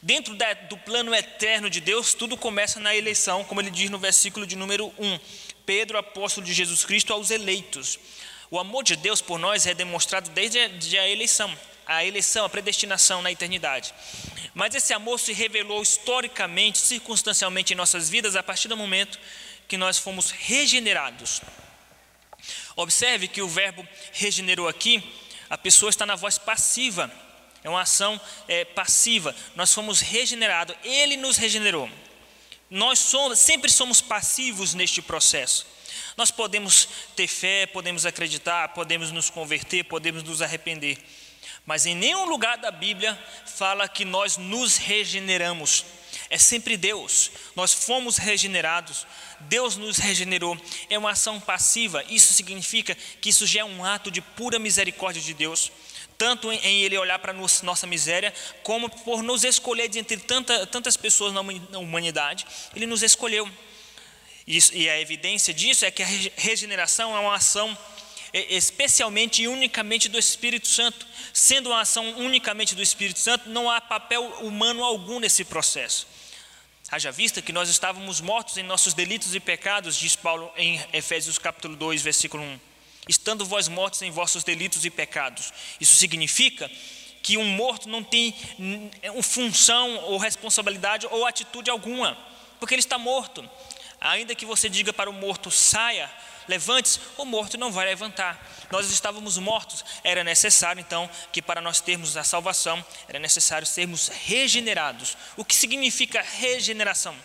Dentro 0.00 0.34
da, 0.36 0.52
do 0.52 0.76
plano 0.76 1.14
eterno 1.14 1.68
de 1.68 1.80
Deus, 1.80 2.14
tudo 2.14 2.36
começa 2.36 2.78
na 2.78 2.94
eleição, 2.94 3.42
como 3.44 3.60
ele 3.60 3.70
diz 3.70 3.90
no 3.90 3.98
versículo 3.98 4.46
de 4.46 4.54
número 4.56 4.92
1. 4.98 5.18
Pedro, 5.66 5.98
apóstolo 5.98 6.46
de 6.46 6.52
Jesus 6.52 6.84
Cristo, 6.84 7.12
aos 7.12 7.30
eleitos. 7.30 7.98
O 8.50 8.58
amor 8.58 8.84
de 8.84 8.94
Deus 8.94 9.20
por 9.20 9.38
nós 9.38 9.66
é 9.66 9.74
demonstrado 9.74 10.30
desde 10.30 10.98
a 10.98 11.08
eleição, 11.08 11.52
a 11.86 12.04
eleição, 12.04 12.44
a 12.44 12.48
predestinação 12.48 13.20
na 13.22 13.32
eternidade. 13.32 13.92
Mas 14.54 14.74
esse 14.74 14.92
amor 14.92 15.18
se 15.18 15.32
revelou 15.32 15.82
historicamente, 15.82 16.78
circunstancialmente 16.78 17.72
em 17.72 17.76
nossas 17.76 18.08
vidas 18.08 18.36
a 18.36 18.42
partir 18.42 18.68
do 18.68 18.76
momento 18.76 19.18
que 19.68 19.76
nós 19.76 19.98
fomos 19.98 20.30
regenerados. 20.30 21.42
Observe 22.74 23.28
que 23.28 23.42
o 23.42 23.48
verbo 23.48 23.86
regenerou 24.12 24.66
aqui, 24.66 25.02
a 25.50 25.58
pessoa 25.58 25.90
está 25.90 26.06
na 26.06 26.16
voz 26.16 26.38
passiva, 26.38 27.12
é 27.62 27.68
uma 27.68 27.82
ação 27.82 28.20
é, 28.46 28.64
passiva. 28.64 29.34
Nós 29.54 29.72
fomos 29.74 30.00
regenerados, 30.00 30.74
Ele 30.82 31.16
nos 31.16 31.36
regenerou. 31.36 31.90
Nós 32.70 32.98
somos, 32.98 33.38
sempre 33.38 33.70
somos 33.70 34.00
passivos 34.00 34.74
neste 34.74 35.02
processo. 35.02 35.66
Nós 36.16 36.30
podemos 36.30 36.88
ter 37.14 37.28
fé, 37.28 37.66
podemos 37.66 38.04
acreditar, 38.04 38.70
podemos 38.70 39.10
nos 39.10 39.30
converter, 39.30 39.84
podemos 39.84 40.22
nos 40.22 40.42
arrepender, 40.42 40.98
mas 41.64 41.86
em 41.86 41.94
nenhum 41.94 42.24
lugar 42.24 42.56
da 42.58 42.70
Bíblia 42.70 43.18
fala 43.44 43.88
que 43.88 44.04
nós 44.04 44.36
nos 44.36 44.78
regeneramos. 44.78 45.84
É 46.30 46.38
sempre 46.38 46.76
Deus. 46.76 47.30
Nós 47.54 47.72
fomos 47.72 48.16
regenerados, 48.16 49.06
Deus 49.40 49.76
nos 49.76 49.98
regenerou. 49.98 50.58
É 50.90 50.98
uma 50.98 51.12
ação 51.12 51.40
passiva. 51.40 52.04
Isso 52.08 52.32
significa 52.32 52.96
que 53.20 53.30
isso 53.30 53.46
já 53.46 53.60
é 53.60 53.64
um 53.64 53.84
ato 53.84 54.10
de 54.10 54.20
pura 54.20 54.58
misericórdia 54.58 55.22
de 55.22 55.34
Deus 55.34 55.70
tanto 56.18 56.50
em 56.50 56.82
Ele 56.82 56.98
olhar 56.98 57.20
para 57.20 57.32
nossa 57.62 57.86
miséria, 57.86 58.34
como 58.64 58.90
por 58.90 59.22
nos 59.22 59.44
escolher 59.44 59.88
de 59.88 60.00
entre 60.00 60.16
tanta, 60.16 60.66
tantas 60.66 60.96
pessoas 60.96 61.32
na 61.32 61.78
humanidade, 61.78 62.44
Ele 62.74 62.86
nos 62.86 63.04
escolheu. 63.04 63.48
E 64.44 64.88
a 64.88 65.00
evidência 65.00 65.54
disso 65.54 65.84
é 65.84 65.90
que 65.90 66.02
a 66.02 66.06
regeneração 66.36 67.16
é 67.16 67.20
uma 67.20 67.36
ação 67.36 67.76
especialmente 68.32 69.42
e 69.42 69.48
unicamente 69.48 70.08
do 70.08 70.18
Espírito 70.18 70.66
Santo. 70.66 71.06
Sendo 71.32 71.68
uma 71.70 71.82
ação 71.82 72.08
unicamente 72.18 72.74
do 72.74 72.82
Espírito 72.82 73.18
Santo, 73.18 73.48
não 73.48 73.70
há 73.70 73.80
papel 73.80 74.24
humano 74.40 74.82
algum 74.82 75.20
nesse 75.20 75.44
processo. 75.44 76.06
Haja 76.90 77.12
vista 77.12 77.42
que 77.42 77.52
nós 77.52 77.68
estávamos 77.68 78.18
mortos 78.18 78.56
em 78.56 78.62
nossos 78.62 78.94
delitos 78.94 79.34
e 79.34 79.40
pecados, 79.40 79.94
diz 79.94 80.16
Paulo 80.16 80.50
em 80.56 80.82
Efésios 80.90 81.36
capítulo 81.36 81.76
2, 81.76 82.00
versículo 82.00 82.42
1. 82.42 82.60
Estando 83.06 83.44
vós 83.44 83.68
mortos 83.68 84.00
em 84.00 84.10
vossos 84.10 84.42
delitos 84.42 84.86
e 84.86 84.90
pecados. 84.90 85.52
Isso 85.78 85.96
significa 85.96 86.70
que 87.22 87.36
um 87.36 87.44
morto 87.44 87.90
não 87.90 88.02
tem 88.02 88.34
função 89.22 89.96
ou 90.04 90.16
responsabilidade 90.16 91.06
ou 91.10 91.26
atitude 91.26 91.68
alguma, 91.68 92.16
porque 92.58 92.74
ele 92.74 92.80
está 92.80 92.96
morto. 92.96 93.46
Ainda 94.00 94.34
que 94.34 94.46
você 94.46 94.68
diga 94.68 94.92
para 94.92 95.10
o 95.10 95.12
morto, 95.12 95.50
saia, 95.50 96.10
levante-se, 96.46 97.00
o 97.16 97.24
morto 97.24 97.58
não 97.58 97.72
vai 97.72 97.86
levantar. 97.86 98.40
Nós 98.70 98.90
estávamos 98.90 99.38
mortos, 99.38 99.84
era 100.04 100.22
necessário 100.22 100.80
então 100.80 101.08
que 101.32 101.42
para 101.42 101.60
nós 101.60 101.80
termos 101.80 102.16
a 102.16 102.22
salvação, 102.22 102.84
era 103.08 103.18
necessário 103.18 103.66
sermos 103.66 104.08
regenerados. 104.08 105.16
O 105.36 105.44
que 105.44 105.54
significa 105.54 106.22
regeneração? 106.22 107.16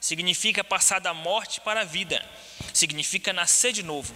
Significa 0.00 0.64
passar 0.64 0.98
da 0.98 1.14
morte 1.14 1.60
para 1.60 1.82
a 1.82 1.84
vida, 1.84 2.24
significa 2.72 3.32
nascer 3.32 3.72
de 3.72 3.82
novo. 3.82 4.14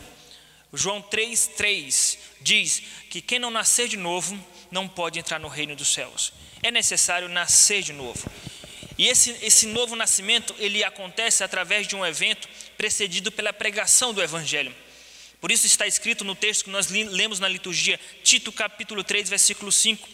João 0.72 1.00
3,3 1.00 2.18
diz 2.40 2.82
que 3.08 3.20
quem 3.20 3.38
não 3.38 3.50
nascer 3.50 3.86
de 3.86 3.96
novo 3.96 4.36
não 4.70 4.88
pode 4.88 5.18
entrar 5.18 5.38
no 5.38 5.46
reino 5.46 5.76
dos 5.76 5.92
céus. 5.92 6.32
É 6.62 6.70
necessário 6.70 7.28
nascer 7.28 7.82
de 7.82 7.92
novo. 7.92 8.28
E 8.96 9.08
esse, 9.08 9.36
esse 9.42 9.66
novo 9.66 9.96
nascimento, 9.96 10.54
ele 10.58 10.84
acontece 10.84 11.42
através 11.42 11.86
de 11.86 11.96
um 11.96 12.06
evento 12.06 12.48
precedido 12.76 13.32
pela 13.32 13.52
pregação 13.52 14.14
do 14.14 14.22
Evangelho. 14.22 14.74
Por 15.40 15.50
isso 15.50 15.66
está 15.66 15.86
escrito 15.86 16.24
no 16.24 16.34
texto 16.34 16.64
que 16.64 16.70
nós 16.70 16.88
lemos 16.88 17.38
na 17.38 17.48
liturgia, 17.48 18.00
Tito 18.22 18.50
capítulo 18.50 19.04
3, 19.04 19.28
versículo 19.28 19.70
5, 19.70 20.08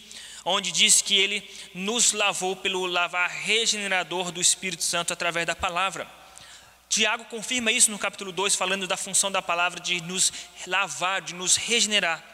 onde 0.44 0.72
diz 0.72 1.02
que 1.02 1.14
ele 1.16 1.49
nos 1.75 2.12
lavou 2.12 2.56
pelo 2.56 2.87
lavar 2.87 3.30
regenerador 3.30 4.32
do 4.32 4.40
Espírito 4.40 4.82
Santo 4.82 5.12
através 5.12 5.46
da 5.46 5.54
palavra. 5.54 6.08
Tiago 6.88 7.25
confirma 7.26 7.70
isso 7.70 7.90
no 7.90 7.99
capítulo 7.99 8.32
2, 8.32 8.56
falando 8.56 8.87
da 8.88 8.96
função 8.96 9.30
da 9.30 9.40
palavra 9.40 9.78
de 9.78 10.00
nos 10.00 10.32
lavar, 10.66 11.20
de 11.20 11.34
nos 11.34 11.54
regenerar. 11.54 12.25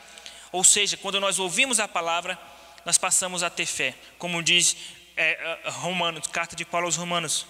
Ou 0.50 0.64
seja, 0.64 0.96
quando 0.96 1.20
nós 1.20 1.38
ouvimos 1.38 1.78
a 1.78 1.86
palavra, 1.86 2.38
nós 2.86 2.96
passamos 2.96 3.42
a 3.42 3.50
ter 3.50 3.66
fé. 3.66 3.94
Como 4.16 4.42
diz 4.42 4.74
é, 5.16 5.60
é, 5.64 5.70
Romanos, 5.70 6.26
carta 6.26 6.54
de 6.54 6.64
Paulo 6.64 6.86
aos 6.86 6.96
Romanos, 6.96 7.46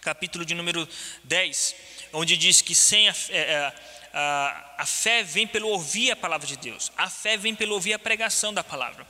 capítulo 0.00 0.44
de 0.44 0.54
número 0.54 0.86
10, 1.22 1.76
onde 2.12 2.36
diz 2.36 2.60
que 2.60 2.74
sem 2.74 3.08
a, 3.08 3.14
é, 3.30 3.72
a, 4.12 4.74
a 4.78 4.86
fé 4.86 5.22
vem 5.22 5.46
pelo 5.46 5.68
ouvir 5.68 6.10
a 6.10 6.16
palavra 6.16 6.46
de 6.46 6.56
Deus, 6.56 6.90
a 6.96 7.08
fé 7.08 7.36
vem 7.36 7.54
pelo 7.54 7.74
ouvir 7.74 7.92
a 7.92 7.98
pregação 7.98 8.52
da 8.52 8.64
palavra. 8.64 9.06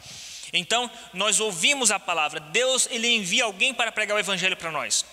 Então, 0.52 0.90
nós 1.12 1.40
ouvimos 1.40 1.90
a 1.90 1.98
palavra, 1.98 2.38
Deus 2.38 2.86
ele 2.90 3.08
envia 3.08 3.44
alguém 3.44 3.72
para 3.72 3.90
pregar 3.90 4.16
o 4.16 4.20
evangelho 4.20 4.56
para 4.56 4.70
nós. 4.70 5.04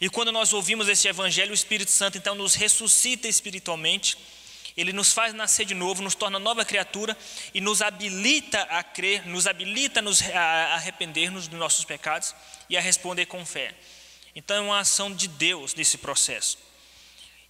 E 0.00 0.08
quando 0.08 0.32
nós 0.32 0.52
ouvimos 0.52 0.88
esse 0.88 1.06
evangelho, 1.08 1.50
o 1.50 1.54
Espírito 1.54 1.90
Santo 1.90 2.16
então 2.16 2.34
nos 2.34 2.54
ressuscita 2.54 3.28
espiritualmente, 3.28 4.16
ele 4.76 4.92
nos 4.92 5.12
faz 5.12 5.34
nascer 5.34 5.66
de 5.66 5.74
novo, 5.74 6.02
nos 6.02 6.14
torna 6.14 6.38
nova 6.38 6.64
criatura 6.64 7.16
e 7.52 7.60
nos 7.60 7.82
habilita 7.82 8.62
a 8.62 8.82
crer, 8.82 9.26
nos 9.26 9.46
habilita 9.46 10.00
a, 10.00 10.02
nos, 10.02 10.22
a 10.22 10.74
arrepender-nos 10.74 11.48
dos 11.48 11.58
nossos 11.58 11.84
pecados 11.84 12.34
e 12.68 12.76
a 12.76 12.80
responder 12.80 13.26
com 13.26 13.44
fé. 13.44 13.74
Então 14.34 14.56
é 14.56 14.60
uma 14.60 14.78
ação 14.78 15.14
de 15.14 15.28
Deus 15.28 15.74
nesse 15.74 15.98
processo. 15.98 16.58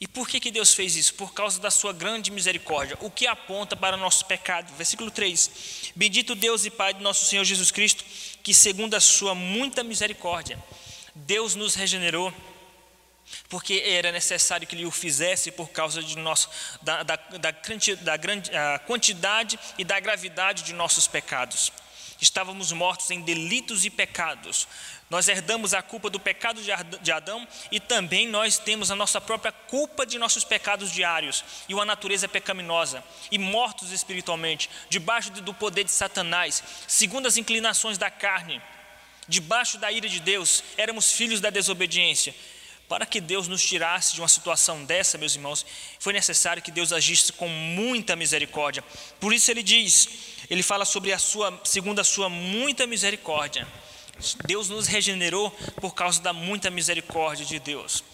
E 0.02 0.08
por 0.08 0.28
que, 0.28 0.40
que 0.40 0.50
Deus 0.50 0.74
fez 0.74 0.96
isso? 0.96 1.14
Por 1.14 1.32
causa 1.32 1.60
da 1.60 1.70
sua 1.70 1.92
grande 1.92 2.32
misericórdia, 2.32 2.98
o 3.00 3.08
que 3.08 3.24
aponta 3.24 3.76
para 3.76 3.96
o 3.96 4.00
nosso 4.00 4.26
pecado. 4.26 4.74
Versículo 4.76 5.12
3: 5.12 5.92
Bendito 5.94 6.34
Deus 6.34 6.64
e 6.64 6.70
Pai 6.70 6.92
de 6.92 7.00
nosso 7.00 7.24
Senhor 7.24 7.44
Jesus 7.44 7.70
Cristo, 7.70 8.04
que 8.42 8.52
segundo 8.52 8.94
a 8.94 9.00
sua 9.00 9.32
muita 9.32 9.84
misericórdia, 9.84 10.58
Deus 11.14 11.54
nos 11.54 11.76
regenerou, 11.76 12.34
porque 13.48 13.82
era 13.84 14.12
necessário 14.12 14.66
que 14.66 14.74
Ele 14.74 14.86
o 14.86 14.90
fizesse 14.90 15.50
por 15.50 15.70
causa 15.70 16.02
de 16.02 16.16
nosso, 16.18 16.48
da, 16.82 17.02
da, 17.02 17.16
da, 17.16 17.50
da 18.00 18.16
grande, 18.16 18.50
quantidade 18.86 19.58
e 19.78 19.84
da 19.84 19.98
gravidade 20.00 20.62
de 20.62 20.72
nossos 20.72 21.06
pecados. 21.06 21.72
Estávamos 22.20 22.70
mortos 22.70 23.10
em 23.10 23.20
delitos 23.20 23.84
e 23.84 23.90
pecados, 23.90 24.68
nós 25.12 25.28
herdamos 25.28 25.74
a 25.74 25.82
culpa 25.82 26.08
do 26.08 26.18
pecado 26.18 26.62
de 27.02 27.12
Adão 27.12 27.46
e 27.70 27.78
também 27.78 28.26
nós 28.26 28.56
temos 28.56 28.90
a 28.90 28.96
nossa 28.96 29.20
própria 29.20 29.52
culpa 29.52 30.06
de 30.06 30.18
nossos 30.18 30.42
pecados 30.42 30.90
diários 30.90 31.44
e 31.68 31.74
uma 31.74 31.84
natureza 31.84 32.26
pecaminosa 32.26 33.04
e 33.30 33.36
mortos 33.36 33.92
espiritualmente, 33.92 34.70
debaixo 34.88 35.30
do 35.30 35.52
poder 35.52 35.84
de 35.84 35.90
Satanás, 35.90 36.64
segundo 36.88 37.26
as 37.28 37.36
inclinações 37.36 37.98
da 37.98 38.10
carne, 38.10 38.62
debaixo 39.28 39.76
da 39.76 39.92
ira 39.92 40.08
de 40.08 40.18
Deus, 40.18 40.64
éramos 40.78 41.12
filhos 41.12 41.42
da 41.42 41.50
desobediência. 41.50 42.34
Para 42.92 43.06
que 43.06 43.22
Deus 43.22 43.48
nos 43.48 43.64
tirasse 43.64 44.12
de 44.12 44.20
uma 44.20 44.28
situação 44.28 44.84
dessa, 44.84 45.16
meus 45.16 45.34
irmãos, 45.34 45.64
foi 45.98 46.12
necessário 46.12 46.62
que 46.62 46.70
Deus 46.70 46.92
agisse 46.92 47.32
com 47.32 47.48
muita 47.48 48.14
misericórdia. 48.14 48.84
Por 49.18 49.32
isso 49.32 49.50
ele 49.50 49.62
diz, 49.62 50.06
ele 50.50 50.62
fala 50.62 50.84
sobre 50.84 51.10
a 51.10 51.18
sua, 51.18 51.58
segundo 51.64 52.00
a 52.00 52.04
sua 52.04 52.28
muita 52.28 52.86
misericórdia. 52.86 53.66
Deus 54.44 54.68
nos 54.68 54.88
regenerou 54.88 55.50
por 55.80 55.94
causa 55.94 56.20
da 56.20 56.34
muita 56.34 56.68
misericórdia 56.68 57.46
de 57.46 57.58
Deus. 57.58 58.04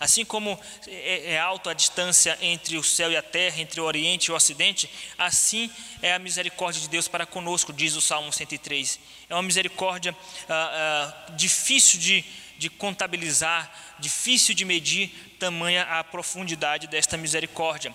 Assim 0.00 0.24
como 0.24 0.58
é, 0.88 1.34
é 1.34 1.38
alta 1.38 1.72
a 1.72 1.74
distância 1.74 2.38
entre 2.40 2.78
o 2.78 2.82
céu 2.82 3.12
e 3.12 3.16
a 3.18 3.22
terra, 3.22 3.60
entre 3.60 3.82
o 3.82 3.84
Oriente 3.84 4.28
e 4.28 4.32
o 4.32 4.34
Ocidente, 4.34 4.88
assim 5.18 5.70
é 6.00 6.14
a 6.14 6.18
misericórdia 6.18 6.80
de 6.80 6.88
Deus 6.88 7.06
para 7.06 7.26
conosco, 7.26 7.70
diz 7.70 7.94
o 7.96 8.00
Salmo 8.00 8.32
103. 8.32 8.98
É 9.28 9.34
uma 9.34 9.42
misericórdia 9.42 10.16
ah, 10.48 11.14
ah, 11.28 11.32
difícil 11.32 12.00
de, 12.00 12.24
de 12.62 12.70
contabilizar, 12.70 13.70
difícil 13.98 14.54
de 14.54 14.64
medir, 14.64 15.10
tamanha 15.38 15.82
a 15.82 16.04
profundidade 16.04 16.86
desta 16.86 17.16
misericórdia. 17.16 17.92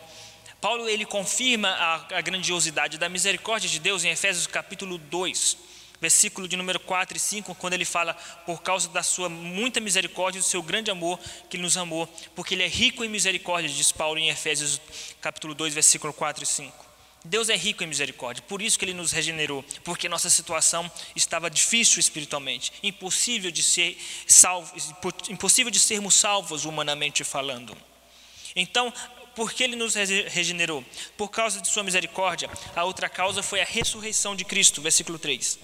Paulo 0.60 0.90
ele 0.90 1.06
confirma 1.06 1.70
a, 1.70 2.18
a 2.18 2.22
grandiosidade 2.22 2.98
da 2.98 3.08
misericórdia 3.08 3.70
de 3.70 3.80
Deus 3.80 4.04
em 4.04 4.10
Efésios 4.10 4.46
capítulo 4.46 4.98
2 4.98 5.68
versículo 6.00 6.48
de 6.48 6.56
número 6.56 6.80
4 6.80 7.18
e 7.18 7.20
5, 7.20 7.56
quando 7.56 7.74
ele 7.74 7.86
fala 7.86 8.14
por 8.46 8.62
causa 8.62 8.88
da 8.90 9.02
sua 9.02 9.30
muita 9.30 9.80
misericórdia 9.80 10.40
do 10.40 10.46
seu 10.46 10.62
grande 10.62 10.92
amor 10.92 11.20
que 11.50 11.58
ele 11.58 11.64
nos 11.64 11.76
amou, 11.76 12.08
porque 12.36 12.54
ele 12.54 12.62
é 12.62 12.68
rico 12.68 13.04
em 13.04 13.10
misericórdia, 13.10 13.68
diz 13.68 13.92
Paulo 13.92 14.20
em 14.20 14.30
Efésios 14.30 14.80
capítulo 15.20 15.56
2, 15.56 15.74
versículo 15.74 16.14
4 16.14 16.44
e 16.44 16.46
5. 16.46 16.87
Deus 17.26 17.50
é 17.50 17.56
rico 17.56 17.84
em 17.84 17.88
misericórdia, 17.88 18.44
por 18.48 18.62
isso 18.62 18.78
que 18.80 18.86
ele 18.86 18.94
nos 18.94 19.12
regenerou, 19.12 19.64
porque 19.84 20.08
nossa 20.08 20.30
situação 20.30 20.90
estava 21.16 21.50
difícil 21.50 22.00
espiritualmente, 22.00 22.72
impossível 22.82 23.52
de 23.52 23.62
ser 23.62 23.98
salvo, 24.26 24.74
impossível 25.30 25.72
de 25.72 25.80
sermos 25.80 26.16
salvos 26.16 26.64
humanamente 26.64 27.24
falando. 27.24 27.76
Então, 28.56 28.94
por 29.36 29.54
que 29.54 29.64
ele 29.64 29.76
nos 29.76 29.94
regenerou? 29.94 30.84
Por 31.16 31.30
causa 31.30 31.62
de 31.62 31.68
sua 31.68 31.84
misericórdia. 31.84 32.50
A 32.76 32.84
outra 32.84 33.08
causa 33.08 33.44
foi 33.44 33.62
a 33.62 33.66
ressurreição 33.66 34.36
de 34.36 34.44
Cristo, 34.44 34.82
versículo 34.82 35.20
3. 35.20 35.60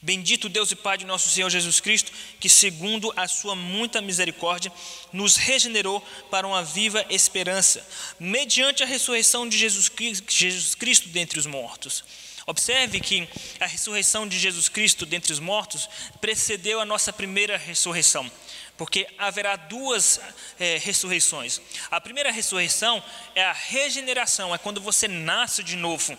Bendito 0.00 0.48
Deus 0.48 0.70
e 0.70 0.76
Pai 0.76 0.96
de 0.96 1.04
nosso 1.04 1.28
Senhor 1.28 1.50
Jesus 1.50 1.80
Cristo, 1.80 2.12
que, 2.38 2.48
segundo 2.48 3.12
a 3.16 3.26
sua 3.26 3.54
muita 3.54 4.00
misericórdia, 4.00 4.72
nos 5.12 5.36
regenerou 5.36 6.00
para 6.30 6.46
uma 6.46 6.62
viva 6.62 7.04
esperança, 7.10 7.86
mediante 8.18 8.82
a 8.82 8.86
ressurreição 8.86 9.48
de 9.48 9.58
Jesus 9.58 9.88
Cristo 9.88 11.08
dentre 11.08 11.38
os 11.38 11.46
mortos. 11.46 12.04
Observe 12.46 13.00
que 13.00 13.26
a 13.58 13.66
ressurreição 13.66 14.28
de 14.28 14.38
Jesus 14.38 14.68
Cristo 14.68 15.06
dentre 15.06 15.32
os 15.32 15.38
mortos 15.38 15.88
precedeu 16.20 16.80
a 16.80 16.84
nossa 16.84 17.12
primeira 17.12 17.56
ressurreição, 17.56 18.30
porque 18.76 19.06
haverá 19.16 19.56
duas 19.56 20.20
é, 20.60 20.78
ressurreições. 20.78 21.60
A 21.90 22.00
primeira 22.00 22.30
ressurreição 22.30 23.02
é 23.34 23.42
a 23.44 23.52
regeneração, 23.52 24.54
é 24.54 24.58
quando 24.58 24.80
você 24.80 25.08
nasce 25.08 25.62
de 25.62 25.74
novo. 25.74 26.16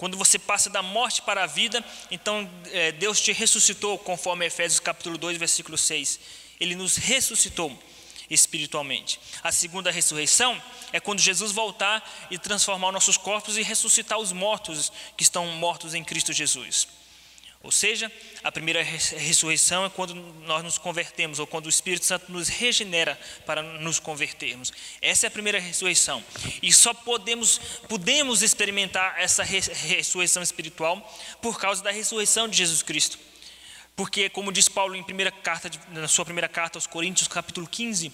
Quando 0.00 0.16
você 0.16 0.38
passa 0.38 0.70
da 0.70 0.80
morte 0.80 1.20
para 1.20 1.44
a 1.44 1.46
vida, 1.46 1.84
então 2.10 2.50
é, 2.72 2.90
Deus 2.90 3.20
te 3.20 3.32
ressuscitou, 3.32 3.98
conforme 3.98 4.46
Efésios 4.46 4.80
capítulo 4.80 5.18
2, 5.18 5.36
versículo 5.36 5.76
6. 5.76 6.18
Ele 6.58 6.74
nos 6.74 6.96
ressuscitou 6.96 7.78
espiritualmente. 8.30 9.20
A 9.42 9.52
segunda 9.52 9.90
ressurreição 9.90 10.58
é 10.90 11.00
quando 11.00 11.20
Jesus 11.20 11.52
voltar 11.52 12.02
e 12.30 12.38
transformar 12.38 12.92
nossos 12.92 13.18
corpos 13.18 13.58
e 13.58 13.62
ressuscitar 13.62 14.16
os 14.16 14.32
mortos 14.32 14.90
que 15.18 15.22
estão 15.22 15.46
mortos 15.48 15.92
em 15.92 16.02
Cristo 16.02 16.32
Jesus. 16.32 16.88
Ou 17.62 17.70
seja, 17.70 18.10
a 18.42 18.50
primeira 18.50 18.82
ressurreição 18.82 19.84
é 19.84 19.90
quando 19.90 20.14
nós 20.14 20.64
nos 20.64 20.78
convertemos, 20.78 21.38
ou 21.38 21.46
quando 21.46 21.66
o 21.66 21.68
Espírito 21.68 22.06
Santo 22.06 22.32
nos 22.32 22.48
regenera 22.48 23.20
para 23.44 23.62
nos 23.62 23.98
convertermos. 23.98 24.72
Essa 25.02 25.26
é 25.26 25.28
a 25.28 25.30
primeira 25.30 25.60
ressurreição. 25.60 26.24
E 26.62 26.72
só 26.72 26.94
podemos, 26.94 27.60
podemos 27.86 28.40
experimentar 28.40 29.14
essa 29.18 29.44
ressurreição 29.44 30.42
espiritual 30.42 31.00
por 31.42 31.60
causa 31.60 31.82
da 31.82 31.90
ressurreição 31.90 32.48
de 32.48 32.56
Jesus 32.56 32.82
Cristo. 32.82 33.18
Porque, 33.94 34.30
como 34.30 34.50
diz 34.50 34.66
Paulo 34.66 34.96
em 34.96 35.02
primeira 35.02 35.30
carta, 35.30 35.70
na 35.90 36.08
sua 36.08 36.24
primeira 36.24 36.48
carta 36.48 36.78
aos 36.78 36.86
Coríntios, 36.86 37.28
capítulo 37.28 37.68
15, 37.68 38.10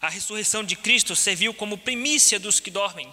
a 0.00 0.08
ressurreição 0.08 0.64
de 0.64 0.74
Cristo 0.74 1.14
serviu 1.14 1.54
como 1.54 1.78
primícia 1.78 2.40
dos 2.40 2.58
que 2.58 2.72
dormem. 2.72 3.08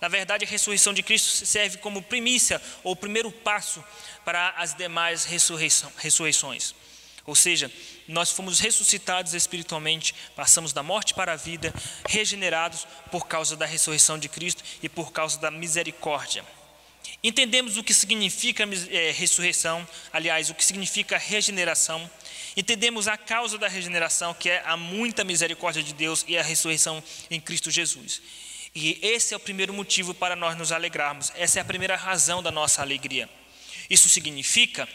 Na 0.00 0.08
verdade, 0.08 0.44
a 0.44 0.48
ressurreição 0.48 0.92
de 0.92 1.02
Cristo 1.02 1.46
serve 1.46 1.78
como 1.78 2.02
primícia 2.02 2.60
ou 2.82 2.94
primeiro 2.94 3.30
passo 3.30 3.82
para 4.24 4.50
as 4.56 4.74
demais 4.74 5.24
ressurreições. 5.24 6.74
Ou 7.26 7.34
seja, 7.34 7.70
nós 8.06 8.30
fomos 8.30 8.60
ressuscitados 8.60 9.32
espiritualmente, 9.32 10.14
passamos 10.36 10.72
da 10.72 10.82
morte 10.82 11.14
para 11.14 11.32
a 11.32 11.36
vida, 11.36 11.72
regenerados 12.06 12.86
por 13.10 13.26
causa 13.26 13.56
da 13.56 13.64
ressurreição 13.64 14.18
de 14.18 14.28
Cristo 14.28 14.62
e 14.82 14.88
por 14.88 15.10
causa 15.10 15.38
da 15.38 15.50
misericórdia. 15.50 16.44
Entendemos 17.22 17.78
o 17.78 17.82
que 17.82 17.94
significa 17.94 18.64
é, 18.90 19.10
ressurreição, 19.10 19.88
aliás, 20.12 20.50
o 20.50 20.54
que 20.54 20.64
significa 20.64 21.16
regeneração. 21.16 22.10
Entendemos 22.54 23.08
a 23.08 23.16
causa 23.16 23.56
da 23.56 23.68
regeneração, 23.68 24.34
que 24.34 24.50
é 24.50 24.62
a 24.66 24.76
muita 24.76 25.24
misericórdia 25.24 25.82
de 25.82 25.94
Deus 25.94 26.24
e 26.28 26.36
a 26.36 26.42
ressurreição 26.42 27.02
em 27.30 27.40
Cristo 27.40 27.70
Jesus. 27.70 28.20
E 28.74 28.98
esse 29.02 29.32
é 29.32 29.36
o 29.36 29.40
primeiro 29.40 29.72
motivo 29.72 30.12
para 30.12 30.34
nós 30.34 30.56
nos 30.56 30.72
alegrarmos, 30.72 31.30
essa 31.36 31.58
é 31.58 31.62
a 31.62 31.64
primeira 31.64 31.94
razão 31.94 32.42
da 32.42 32.50
nossa 32.50 32.82
alegria. 32.82 33.28
Isso 33.88 34.08
significa 34.08 34.88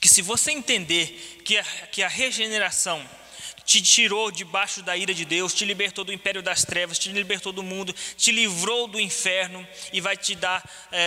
que 0.00 0.08
se 0.08 0.20
você 0.20 0.50
entender 0.50 1.40
que 1.44 1.56
a, 1.56 1.64
que 1.64 2.02
a 2.02 2.08
regeneração 2.08 3.08
te 3.64 3.82
tirou 3.82 4.30
debaixo 4.30 4.82
da 4.82 4.96
ira 4.96 5.12
de 5.12 5.26
Deus, 5.26 5.52
te 5.52 5.64
libertou 5.64 6.02
do 6.02 6.12
império 6.12 6.42
das 6.42 6.64
trevas, 6.64 6.98
te 6.98 7.12
libertou 7.12 7.52
do 7.52 7.62
mundo, 7.62 7.94
te 8.16 8.32
livrou 8.32 8.88
do 8.88 8.98
inferno 8.98 9.66
e 9.92 10.00
vai 10.00 10.16
te 10.16 10.34
dar 10.34 10.62
é, 10.90 10.98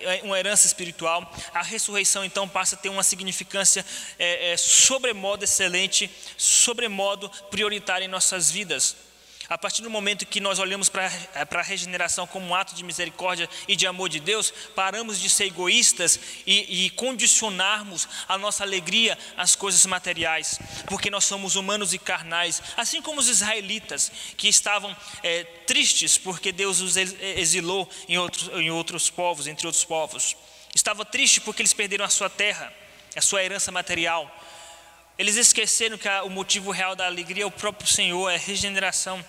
é, 0.00 0.20
uma 0.24 0.38
herança 0.38 0.66
espiritual. 0.66 1.30
A 1.52 1.62
ressurreição 1.62 2.24
então 2.24 2.48
passa 2.48 2.76
a 2.76 2.78
ter 2.78 2.88
uma 2.88 3.02
significância 3.02 3.84
é, 4.18 4.52
é, 4.52 4.56
sobremodo 4.56 5.44
excelente, 5.44 6.10
sobremodo 6.38 7.30
prioritária 7.50 8.06
em 8.06 8.08
nossas 8.08 8.50
vidas. 8.50 9.07
A 9.50 9.56
partir 9.56 9.80
do 9.80 9.88
momento 9.88 10.26
que 10.26 10.40
nós 10.40 10.58
olhamos 10.58 10.90
para 10.90 11.10
a 11.34 11.62
regeneração 11.62 12.26
como 12.26 12.46
um 12.46 12.54
ato 12.54 12.74
de 12.74 12.84
misericórdia 12.84 13.48
e 13.66 13.74
de 13.74 13.86
amor 13.86 14.10
de 14.10 14.20
Deus, 14.20 14.52
paramos 14.74 15.18
de 15.18 15.30
ser 15.30 15.44
egoístas 15.44 16.20
e, 16.46 16.84
e 16.84 16.90
condicionarmos 16.90 18.06
a 18.28 18.36
nossa 18.36 18.62
alegria 18.62 19.16
às 19.38 19.56
coisas 19.56 19.86
materiais, 19.86 20.58
porque 20.86 21.08
nós 21.08 21.24
somos 21.24 21.56
humanos 21.56 21.94
e 21.94 21.98
carnais, 21.98 22.62
assim 22.76 23.00
como 23.00 23.20
os 23.20 23.28
israelitas 23.28 24.12
que 24.36 24.48
estavam 24.48 24.94
é, 25.22 25.44
tristes 25.44 26.18
porque 26.18 26.52
Deus 26.52 26.80
os 26.80 26.98
exilou 26.98 27.88
em 28.06 28.18
outros, 28.18 28.48
em 28.48 28.70
outros 28.70 29.08
povos, 29.08 29.46
entre 29.46 29.66
outros 29.66 29.84
povos. 29.84 30.36
Estava 30.74 31.06
triste 31.06 31.40
porque 31.40 31.62
eles 31.62 31.72
perderam 31.72 32.04
a 32.04 32.10
sua 32.10 32.28
terra, 32.28 32.70
a 33.16 33.22
sua 33.22 33.42
herança 33.42 33.72
material 33.72 34.30
Eles 35.18 35.36
esqueceram 35.36 35.96
que 35.96 36.06
o 36.24 36.28
motivo 36.28 36.70
real 36.70 36.94
da 36.94 37.06
alegria 37.06 37.44
é 37.44 37.46
o 37.46 37.50
próprio 37.50 37.88
Senhor, 37.88 38.28
é 38.28 38.36
regeneração. 38.36 39.24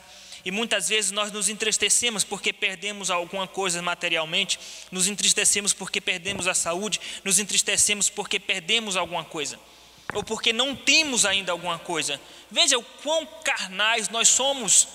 E 0.45 0.51
muitas 0.51 0.87
vezes 0.89 1.11
nós 1.11 1.31
nos 1.31 1.49
entristecemos 1.49 2.23
porque 2.23 2.53
perdemos 2.53 3.09
alguma 3.09 3.47
coisa 3.47 3.81
materialmente, 3.81 4.59
nos 4.91 5.07
entristecemos 5.07 5.73
porque 5.73 5.99
perdemos 5.99 6.47
a 6.47 6.53
saúde, 6.53 6.99
nos 7.23 7.39
entristecemos 7.39 8.09
porque 8.09 8.39
perdemos 8.39 8.95
alguma 8.95 9.23
coisa, 9.23 9.59
ou 10.13 10.23
porque 10.23 10.53
não 10.53 10.75
temos 10.75 11.25
ainda 11.25 11.51
alguma 11.51 11.77
coisa. 11.77 12.19
Veja 12.49 12.77
o 12.77 12.83
quão 12.83 13.25
carnais 13.43 14.09
nós 14.09 14.29
somos. 14.29 14.87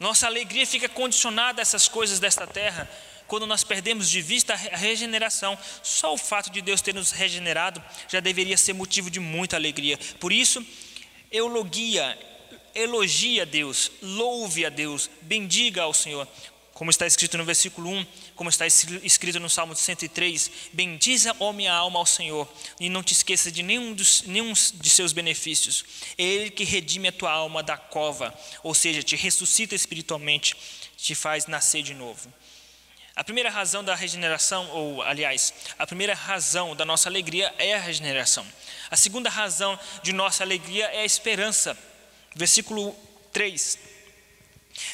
Nossa 0.00 0.26
alegria 0.26 0.66
fica 0.66 0.88
condicionada 0.88 1.60
a 1.60 1.62
essas 1.62 1.86
coisas 1.86 2.18
desta 2.18 2.46
terra. 2.46 2.90
Quando 3.26 3.46
nós 3.46 3.64
perdemos 3.64 4.10
de 4.10 4.20
vista 4.20 4.52
a 4.52 4.76
regeneração, 4.76 5.56
só 5.82 6.12
o 6.12 6.18
fato 6.18 6.50
de 6.50 6.60
Deus 6.60 6.82
ter 6.82 6.92
nos 6.92 7.10
regenerado 7.10 7.82
já 8.08 8.20
deveria 8.20 8.56
ser 8.56 8.74
motivo 8.74 9.10
de 9.10 9.18
muita 9.18 9.56
alegria. 9.56 9.98
Por 10.20 10.30
isso, 10.30 10.64
eulogia, 11.30 12.18
elogie 12.74 13.40
a 13.40 13.44
Deus, 13.44 13.90
louve 14.02 14.66
a 14.66 14.68
Deus, 14.68 15.10
bendiga 15.22 15.82
ao 15.82 15.94
Senhor. 15.94 16.26
Como 16.72 16.90
está 16.90 17.06
escrito 17.06 17.38
no 17.38 17.44
versículo 17.44 17.88
1, 17.88 18.06
como 18.34 18.50
está 18.50 18.66
escrito 18.66 19.38
no 19.38 19.48
Salmo 19.48 19.76
103, 19.76 20.50
bendiza, 20.72 21.34
ó 21.38 21.52
minha 21.52 21.72
alma, 21.72 22.00
ao 22.00 22.06
Senhor, 22.06 22.52
e 22.80 22.88
não 22.88 23.00
te 23.00 23.12
esqueça 23.12 23.50
de 23.50 23.62
nenhum, 23.62 23.94
dos, 23.94 24.22
nenhum 24.22 24.52
de 24.52 24.90
seus 24.90 25.12
benefícios. 25.12 25.84
É 26.18 26.24
Ele 26.24 26.50
que 26.50 26.64
redime 26.64 27.08
a 27.08 27.12
tua 27.12 27.30
alma 27.30 27.62
da 27.62 27.76
cova, 27.76 28.36
ou 28.62 28.74
seja, 28.74 29.04
te 29.04 29.14
ressuscita 29.14 29.76
espiritualmente, 29.76 30.56
te 30.96 31.14
faz 31.14 31.46
nascer 31.46 31.82
de 31.82 31.94
novo. 31.94 32.32
A 33.14 33.22
primeira 33.22 33.48
razão 33.48 33.84
da 33.84 33.94
regeneração, 33.94 34.68
ou 34.70 35.00
aliás, 35.00 35.54
a 35.78 35.86
primeira 35.86 36.14
razão 36.14 36.74
da 36.74 36.84
nossa 36.84 37.08
alegria 37.08 37.54
é 37.58 37.74
a 37.74 37.78
regeneração. 37.78 38.44
A 38.90 38.96
segunda 38.96 39.30
razão 39.30 39.78
de 40.02 40.12
nossa 40.12 40.42
alegria 40.42 40.86
é 40.86 41.02
a 41.02 41.04
esperança. 41.04 41.78
Versículo 42.34 42.94
3. 43.32 43.78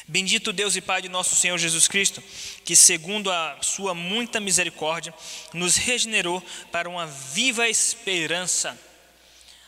Bendito 0.07 0.53
Deus 0.53 0.75
e 0.75 0.81
Pai 0.81 1.01
de 1.01 1.09
nosso 1.09 1.35
Senhor 1.35 1.57
Jesus 1.57 1.87
Cristo, 1.87 2.21
que, 2.63 2.75
segundo 2.75 3.31
a 3.31 3.57
Sua 3.61 3.93
muita 3.93 4.39
misericórdia, 4.39 5.13
nos 5.53 5.75
regenerou 5.75 6.43
para 6.71 6.89
uma 6.89 7.07
viva 7.07 7.67
esperança. 7.67 8.79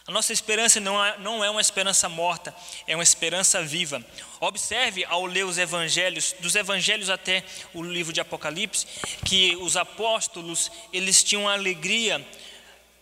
A 0.05 0.11
nossa 0.11 0.33
esperança 0.33 0.79
não 0.79 1.03
é, 1.03 1.17
não 1.17 1.43
é 1.43 1.49
uma 1.49 1.61
esperança 1.61 2.09
morta, 2.09 2.53
é 2.85 2.93
uma 2.93 3.03
esperança 3.03 3.63
viva. 3.63 4.05
Observe 4.39 5.05
ao 5.05 5.25
ler 5.25 5.45
os 5.45 5.57
evangelhos, 5.57 6.35
dos 6.39 6.55
evangelhos 6.55 7.09
até 7.09 7.43
o 7.73 7.81
livro 7.81 8.11
de 8.11 8.19
Apocalipse, 8.19 8.85
que 9.25 9.55
os 9.55 9.77
apóstolos, 9.77 10.69
eles 10.91 11.23
tinham 11.23 11.47
alegria 11.47 12.23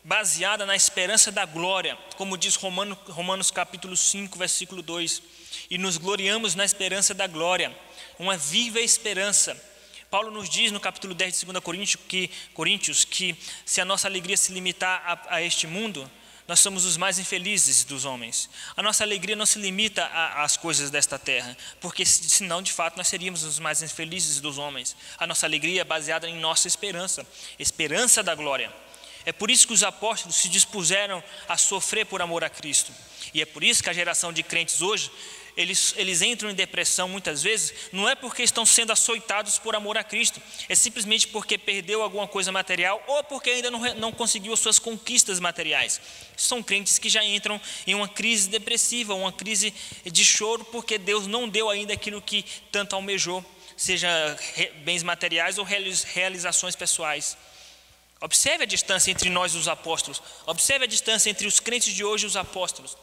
baseada 0.03 0.65
na 0.65 0.75
esperança 0.75 1.31
da 1.31 1.45
glória, 1.45 1.97
como 2.17 2.37
diz 2.37 2.55
Romanos, 2.55 2.97
Romanos 3.09 3.51
capítulo 3.51 3.95
5, 3.95 4.37
versículo 4.37 4.81
2. 4.81 5.21
E 5.69 5.77
nos 5.77 5.97
gloriamos 5.97 6.55
na 6.55 6.65
esperança 6.65 7.13
da 7.13 7.27
glória, 7.27 7.75
uma 8.17 8.37
viva 8.37 8.79
esperança. 8.79 9.59
Paulo 10.09 10.29
nos 10.29 10.49
diz 10.49 10.71
no 10.71 10.79
capítulo 10.79 11.13
10 11.13 11.39
de 11.39 11.45
2 11.45 11.63
Coríntios 11.63 12.03
que, 12.07 12.29
Coríntios 12.53 13.05
que 13.05 13.35
se 13.65 13.79
a 13.79 13.85
nossa 13.85 14.07
alegria 14.07 14.35
se 14.35 14.51
limitar 14.51 15.01
a, 15.05 15.35
a 15.35 15.41
este 15.41 15.67
mundo, 15.67 16.09
nós 16.47 16.59
somos 16.59 16.83
os 16.83 16.97
mais 16.97 17.17
infelizes 17.17 17.85
dos 17.85 18.03
homens. 18.03 18.49
A 18.75 18.83
nossa 18.83 19.05
alegria 19.05 19.37
não 19.37 19.45
se 19.45 19.57
limita 19.57 20.05
às 20.35 20.57
coisas 20.57 20.89
desta 20.89 21.17
terra, 21.17 21.55
porque 21.79 22.05
senão, 22.05 22.61
de 22.61 22.73
fato, 22.73 22.97
nós 22.97 23.07
seríamos 23.07 23.43
os 23.43 23.57
mais 23.57 23.81
infelizes 23.81 24.41
dos 24.41 24.57
homens. 24.57 24.95
A 25.17 25.25
nossa 25.25 25.45
alegria 25.45 25.81
é 25.81 25.85
baseada 25.85 26.27
em 26.27 26.35
nossa 26.35 26.67
esperança, 26.67 27.25
esperança 27.57 28.21
da 28.21 28.35
glória. 28.35 28.69
É 29.25 29.31
por 29.31 29.51
isso 29.51 29.67
que 29.67 29.73
os 29.73 29.83
apóstolos 29.83 30.35
se 30.35 30.49
dispuseram 30.49 31.23
a 31.47 31.57
sofrer 31.57 32.05
por 32.05 32.21
amor 32.21 32.43
a 32.43 32.49
Cristo. 32.49 32.91
E 33.33 33.41
é 33.41 33.45
por 33.45 33.63
isso 33.63 33.83
que 33.83 33.89
a 33.89 33.93
geração 33.93 34.33
de 34.33 34.43
crentes 34.43 34.81
hoje, 34.81 35.11
eles, 35.55 35.93
eles 35.97 36.21
entram 36.21 36.49
em 36.49 36.55
depressão 36.55 37.07
muitas 37.07 37.43
vezes, 37.43 37.73
não 37.91 38.07
é 38.07 38.15
porque 38.15 38.41
estão 38.41 38.65
sendo 38.65 38.91
açoitados 38.91 39.59
por 39.59 39.75
amor 39.75 39.97
a 39.97 40.03
Cristo, 40.03 40.41
é 40.67 40.75
simplesmente 40.75 41.27
porque 41.27 41.57
perdeu 41.57 42.01
alguma 42.01 42.27
coisa 42.27 42.51
material 42.51 43.03
ou 43.07 43.23
porque 43.23 43.49
ainda 43.49 43.69
não, 43.69 43.79
não 43.95 44.11
conseguiu 44.11 44.53
as 44.53 44.59
suas 44.59 44.79
conquistas 44.79 45.39
materiais. 45.39 46.01
São 46.35 46.63
crentes 46.63 46.97
que 46.97 47.09
já 47.09 47.23
entram 47.23 47.59
em 47.85 47.93
uma 47.93 48.07
crise 48.07 48.49
depressiva, 48.49 49.13
uma 49.13 49.31
crise 49.31 49.73
de 50.05 50.25
choro, 50.25 50.65
porque 50.65 50.97
Deus 50.97 51.27
não 51.27 51.47
deu 51.47 51.69
ainda 51.69 51.93
aquilo 51.93 52.21
que 52.21 52.43
tanto 52.71 52.95
almejou, 52.95 53.45
seja 53.77 54.09
bens 54.83 55.03
materiais 55.03 55.57
ou 55.57 55.65
realizações 55.65 56.75
pessoais. 56.75 57.37
Observe 58.21 58.63
a 58.63 58.67
distância 58.67 59.09
entre 59.09 59.31
nós 59.31 59.55
e 59.55 59.57
os 59.57 59.67
apóstolos. 59.67 60.21
Observe 60.45 60.85
a 60.85 60.87
distância 60.87 61.29
entre 61.29 61.47
os 61.47 61.59
crentes 61.59 61.91
de 61.91 62.05
hoje 62.05 62.25
e 62.25 62.27
os 62.27 62.37
apóstolos. 62.37 62.95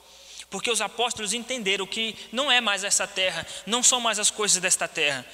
Porque 0.48 0.70
os 0.70 0.80
apóstolos 0.80 1.32
entenderam 1.32 1.86
que 1.86 2.16
não 2.32 2.50
é 2.50 2.60
mais 2.60 2.84
essa 2.84 3.06
terra, 3.06 3.44
não 3.66 3.82
são 3.82 4.00
mais 4.00 4.20
as 4.20 4.30
coisas 4.30 4.62
desta 4.62 4.86
terra. 4.86 5.26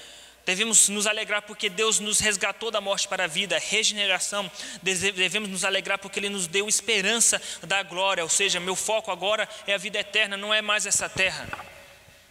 Devemos 0.46 0.88
nos 0.88 1.06
alegrar 1.06 1.42
porque 1.42 1.68
Deus 1.68 2.00
nos 2.00 2.18
resgatou 2.18 2.70
da 2.70 2.80
morte 2.80 3.06
para 3.06 3.24
a 3.24 3.26
vida, 3.26 3.58
regeneração. 3.58 4.50
Devemos 4.82 5.50
nos 5.50 5.64
alegrar 5.64 5.98
porque 5.98 6.18
Ele 6.18 6.30
nos 6.30 6.46
deu 6.46 6.66
esperança 6.66 7.40
da 7.62 7.82
glória. 7.82 8.24
Ou 8.24 8.28
seja, 8.28 8.58
meu 8.58 8.74
foco 8.74 9.10
agora 9.10 9.48
é 9.66 9.74
a 9.74 9.78
vida 9.78 9.98
eterna, 9.98 10.36
não 10.36 10.52
é 10.52 10.62
mais 10.62 10.86
essa 10.86 11.08
terra. 11.08 11.46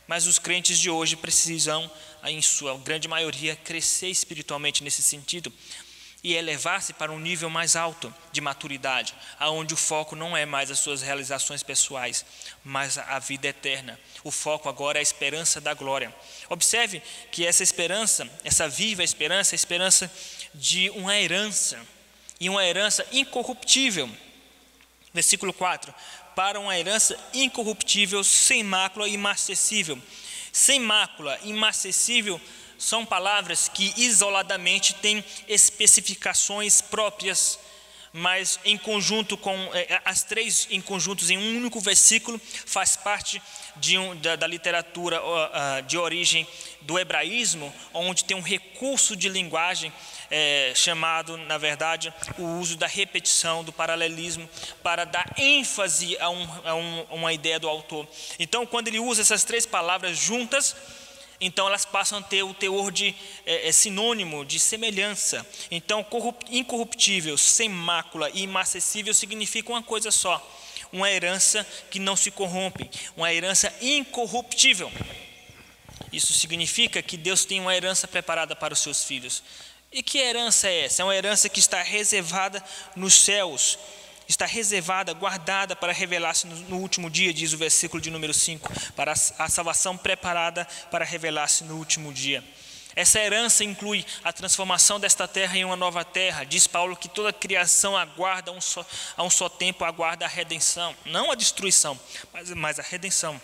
Mas 0.07 0.25
os 0.25 0.37
crentes 0.37 0.77
de 0.77 0.89
hoje 0.89 1.15
precisam, 1.15 1.89
em 2.25 2.41
sua 2.41 2.77
grande 2.77 3.07
maioria, 3.07 3.55
crescer 3.55 4.09
espiritualmente 4.09 4.83
nesse 4.83 5.01
sentido 5.01 5.53
e 6.23 6.33
elevar-se 6.33 6.93
para 6.93 7.11
um 7.11 7.19
nível 7.19 7.49
mais 7.49 7.75
alto 7.75 8.13
de 8.31 8.39
maturidade, 8.39 9.13
aonde 9.37 9.73
o 9.73 9.77
foco 9.77 10.15
não 10.15 10.37
é 10.37 10.45
mais 10.45 10.71
as 10.71 10.79
suas 10.79 11.01
realizações 11.01 11.61
pessoais, 11.61 12.25
mas 12.63 12.97
a 12.97 13.19
vida 13.19 13.47
eterna. 13.47 13.99
O 14.23 14.31
foco 14.31 14.69
agora 14.69 14.97
é 14.97 15.01
a 15.01 15.03
esperança 15.03 15.59
da 15.59 15.73
glória. 15.73 16.15
Observe 16.49 17.01
que 17.29 17.45
essa 17.45 17.61
esperança, 17.61 18.29
essa 18.43 18.69
viva 18.69 19.03
esperança, 19.03 19.53
é 19.53 19.55
a 19.55 19.57
esperança 19.57 20.09
de 20.53 20.89
uma 20.91 21.19
herança, 21.19 21.77
e 22.39 22.49
uma 22.49 22.65
herança 22.65 23.05
incorruptível. 23.11 24.09
Versículo 25.13 25.51
4: 25.51 25.93
Para 26.35 26.59
uma 26.59 26.77
herança 26.77 27.17
incorruptível, 27.33 28.23
sem 28.23 28.63
mácula 28.63 29.09
e 29.09 29.13
inacessível. 29.13 30.01
Sem 30.51 30.79
mácula, 30.79 31.37
inacessível 31.43 32.39
são 32.83 33.05
palavras 33.05 33.69
que 33.69 33.93
isoladamente 33.95 34.95
têm 34.95 35.23
especificações 35.47 36.81
próprias, 36.81 37.57
mas 38.11 38.59
em 38.65 38.77
conjunto 38.77 39.37
com 39.37 39.55
é, 39.73 40.01
as 40.03 40.23
três 40.23 40.67
em 40.69 40.81
conjuntos 40.81 41.29
em 41.29 41.37
um 41.37 41.57
único 41.57 41.79
versículo 41.79 42.39
faz 42.65 42.97
parte 42.97 43.41
um, 43.97 44.15
da, 44.17 44.35
da, 44.35 44.45
literatura 44.45 45.19
uh, 45.23 45.81
de 45.87 45.97
origem 45.97 46.45
do 46.81 46.99
hebraísmo, 46.99 47.73
onde 47.93 48.25
tem 48.25 48.35
um 48.35 48.41
recurso 48.41 49.15
de 49.15 49.29
linguagem 49.29 49.91
é, 50.29 50.73
chamado, 50.75 51.37
na 51.37 51.57
verdade, 51.57 52.13
o 52.37 52.43
uso 52.59 52.75
da 52.75 52.85
repetição, 52.85 53.63
do 53.63 53.71
paralelismo, 53.71 54.49
para 54.83 55.05
dar 55.05 55.33
ênfase 55.37 56.17
a, 56.19 56.29
um, 56.29 56.47
a, 56.65 56.75
um, 56.75 57.01
uma 57.11 57.31
ideia 57.31 57.59
do 57.59 57.69
autor. 57.69 58.05
Então, 58.37 58.65
quando 58.65 58.89
ele 58.89 58.99
usa 58.99 59.21
essas 59.21 59.43
três 59.43 59.65
palavras 59.65 60.17
juntas, 60.17 60.75
então 61.39 61.67
elas 61.67 61.85
passam 61.85 62.19
a 62.19 62.21
ter 62.21 62.43
o 62.43 62.53
teor 62.53 62.91
de 62.91 63.15
é, 63.45 63.67
é 63.67 63.71
sinônimo 63.71 64.45
de 64.45 64.59
semelhança. 64.59 65.45
Então, 65.69 66.05
incorruptível, 66.49 67.37
sem 67.37 67.69
mácula 67.69 68.29
e 68.33 68.43
inacessível 68.43 69.13
significa 69.13 69.71
uma 69.71 69.83
coisa 69.83 70.11
só: 70.11 70.41
uma 70.91 71.09
herança 71.09 71.65
que 71.89 71.99
não 71.99 72.15
se 72.15 72.31
corrompe, 72.31 72.89
uma 73.17 73.33
herança 73.33 73.73
incorruptível. 73.81 74.91
Isso 76.11 76.31
significa 76.31 77.01
que 77.01 77.17
Deus 77.17 77.43
tem 77.43 77.59
uma 77.59 77.75
herança 77.75 78.07
preparada 78.07 78.55
para 78.55 78.73
os 78.73 78.79
seus 78.79 79.03
filhos. 79.03 79.43
E 79.91 80.01
que 80.01 80.17
herança 80.17 80.67
é 80.67 80.85
essa? 80.85 81.01
É 81.01 81.05
uma 81.05 81.15
herança 81.15 81.49
que 81.49 81.59
está 81.59 81.81
reservada 81.81 82.63
nos 82.95 83.15
céus 83.15 83.77
está 84.27 84.45
reservada, 84.45 85.13
guardada 85.13 85.75
para 85.75 85.93
revelar-se 85.93 86.47
no, 86.47 86.77
último 86.77 87.09
dia, 87.09 87.33
diz 87.33 87.53
o 87.53 87.57
versículo 87.57 88.01
de 88.01 88.09
número 88.09 88.33
5, 88.33 88.71
para 88.95 89.11
a, 89.11 89.43
a 89.45 89.49
salvação 89.49 89.97
preparada 89.97 90.65
para 90.89 91.05
revelar-se 91.05 91.63
no 91.63 91.75
último 91.77 92.13
dia. 92.13 92.43
Essa 92.95 93.19
herança 93.19 93.63
inclui 93.63 94.05
a 94.23 94.31
transformação 94.31 94.99
desta 94.99 95.27
terra 95.27 95.57
em 95.57 95.65
uma 95.65 95.75
nova 95.75 96.05
terra. 96.05 96.43
Diz 96.43 96.67
Paulo 96.67 96.95
que 96.95 97.09
toda 97.09 97.33
criação 97.33 97.97
aguarda 97.97 98.51
um 98.51 98.61
só, 98.61 98.85
a 99.17 99.23
um 99.23 99.29
só 99.29 99.49
tempo 99.49 99.83
aguarda 99.83 100.25
a 100.25 100.27
redenção, 100.27 100.95
não 101.05 101.31
a 101.31 101.35
destruição, 101.35 101.99
mas, 102.31 102.51
mas 102.51 102.79
a 102.79 102.83
redenção. 102.83 103.41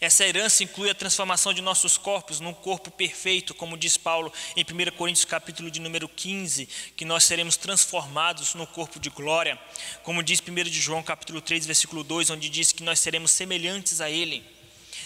Essa 0.00 0.24
herança 0.24 0.64
inclui 0.64 0.90
a 0.90 0.94
transformação 0.94 1.54
de 1.54 1.62
nossos 1.62 1.96
corpos 1.96 2.40
num 2.40 2.52
corpo 2.52 2.90
perfeito, 2.90 3.54
como 3.54 3.76
diz 3.76 3.96
Paulo 3.96 4.32
em 4.56 4.62
1 4.62 4.96
Coríntios 4.96 5.24
capítulo 5.24 5.70
de 5.70 5.80
número 5.80 6.08
15, 6.08 6.68
que 6.96 7.04
nós 7.04 7.24
seremos 7.24 7.56
transformados 7.56 8.54
no 8.54 8.66
corpo 8.66 8.98
de 8.98 9.10
glória, 9.10 9.58
como 10.02 10.22
diz 10.22 10.40
1 10.40 10.54
de 10.64 10.80
João 10.80 11.02
capítulo 11.02 11.40
3, 11.40 11.66
versículo 11.66 12.02
2, 12.02 12.30
onde 12.30 12.48
diz 12.48 12.72
que 12.72 12.82
nós 12.82 12.98
seremos 12.98 13.30
semelhantes 13.30 14.00
a 14.00 14.10
ele. 14.10 14.57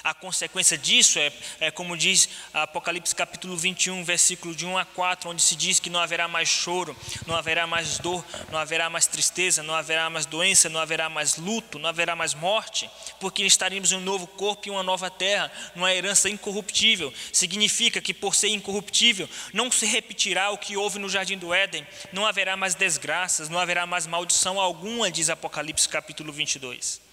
A 0.05 0.13
consequência 0.13 0.77
disso 0.77 1.17
é, 1.21 1.33
é, 1.61 1.71
como 1.71 1.97
diz 1.97 2.29
Apocalipse 2.53 3.15
capítulo 3.15 3.57
21, 3.57 4.03
versículo 4.03 4.53
de 4.53 4.67
1 4.67 4.77
a 4.77 4.85
4, 4.85 5.31
onde 5.31 5.41
se 5.41 5.55
diz 5.55 5.79
que 5.79 5.89
não 5.89 6.01
haverá 6.01 6.27
mais 6.27 6.49
choro, 6.49 6.97
não 7.25 7.37
haverá 7.37 7.69
mais 7.69 7.99
dor, 7.99 8.25
não 8.51 8.59
haverá 8.59 8.91
mais 8.91 9.07
tristeza, 9.07 9.63
não 9.63 9.75
haverá 9.75 10.11
mais 10.11 10.27
doença, 10.27 10.69
não 10.69 10.81
haverá 10.81 11.09
mais 11.09 11.37
luto, 11.37 11.79
não 11.79 11.89
haverá 11.89 12.17
mais 12.17 12.35
morte, 12.35 12.91
porque 13.21 13.45
estaremos 13.45 13.93
em 13.93 13.95
um 13.95 14.01
novo 14.01 14.27
corpo 14.27 14.67
e 14.67 14.71
uma 14.73 14.83
nova 14.83 15.09
terra, 15.09 15.53
numa 15.77 15.95
herança 15.95 16.29
incorruptível. 16.29 17.15
Significa 17.33 18.01
que 18.01 18.13
por 18.13 18.35
ser 18.35 18.49
incorruptível, 18.49 19.29
não 19.53 19.71
se 19.71 19.87
repetirá 19.87 20.51
o 20.51 20.59
que 20.59 20.77
houve 20.77 20.99
no 20.99 21.09
jardim 21.09 21.39
do 21.39 21.55
Éden, 21.55 21.87
não 22.13 22.27
haverá 22.27 22.57
mais 22.57 22.75
desgraças, 22.75 23.49
não 23.49 23.61
haverá 23.61 23.87
mais 23.87 24.05
maldição 24.09 24.59
alguma, 24.59 25.13
diz 25.13 25.31
Apocalipse 25.31 25.89
capítulo 25.89 26.33
22. 26.33 27.12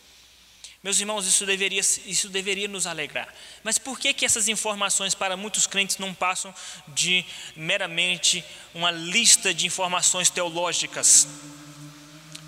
Meus 0.81 0.97
irmãos, 0.99 1.27
isso 1.27 1.45
deveria, 1.45 1.81
isso 1.81 2.29
deveria 2.29 2.67
nos 2.67 2.87
alegrar. 2.87 3.33
Mas 3.63 3.77
por 3.77 3.99
que, 3.99 4.13
que 4.13 4.25
essas 4.25 4.47
informações 4.47 5.13
para 5.13 5.35
muitos 5.35 5.67
crentes 5.67 5.97
não 5.97 6.13
passam 6.13 6.55
de 6.87 7.25
meramente 7.53 8.43
uma 8.73 8.89
lista 8.89 9.53
de 9.53 9.67
informações 9.67 10.29
teológicas? 10.29 11.27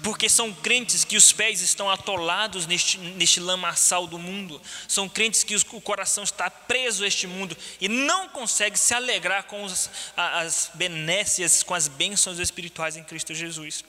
Porque 0.02 0.30
são 0.30 0.54
crentes 0.54 1.04
que 1.04 1.18
os 1.18 1.34
pés 1.34 1.62
estão 1.62 1.90
atolados 1.90 2.66
neste, 2.66 2.98
neste 2.98 3.40
lamaçal 3.42 4.08
do 4.08 4.18
mundo, 4.18 4.62
são 4.88 5.10
crentes 5.10 5.44
que 5.44 5.56
o 5.56 5.82
coração 5.82 6.24
está 6.24 6.50
preso 6.50 7.04
a 7.04 7.08
este 7.08 7.28
mundo 7.28 7.56
e 7.82 7.90
não 7.90 8.30
consegue 8.30 8.80
se 8.80 8.94
alegrar 8.94 9.44
com 9.44 9.64
os, 9.64 9.90
as 10.16 10.72
benécias, 10.74 11.64
com 11.64 11.76
as 11.76 11.90
bênçãos 11.90 12.40
espirituais 12.40 12.96
em 12.96 13.04
Cristo 13.04 13.34
Jesus. 13.34 13.84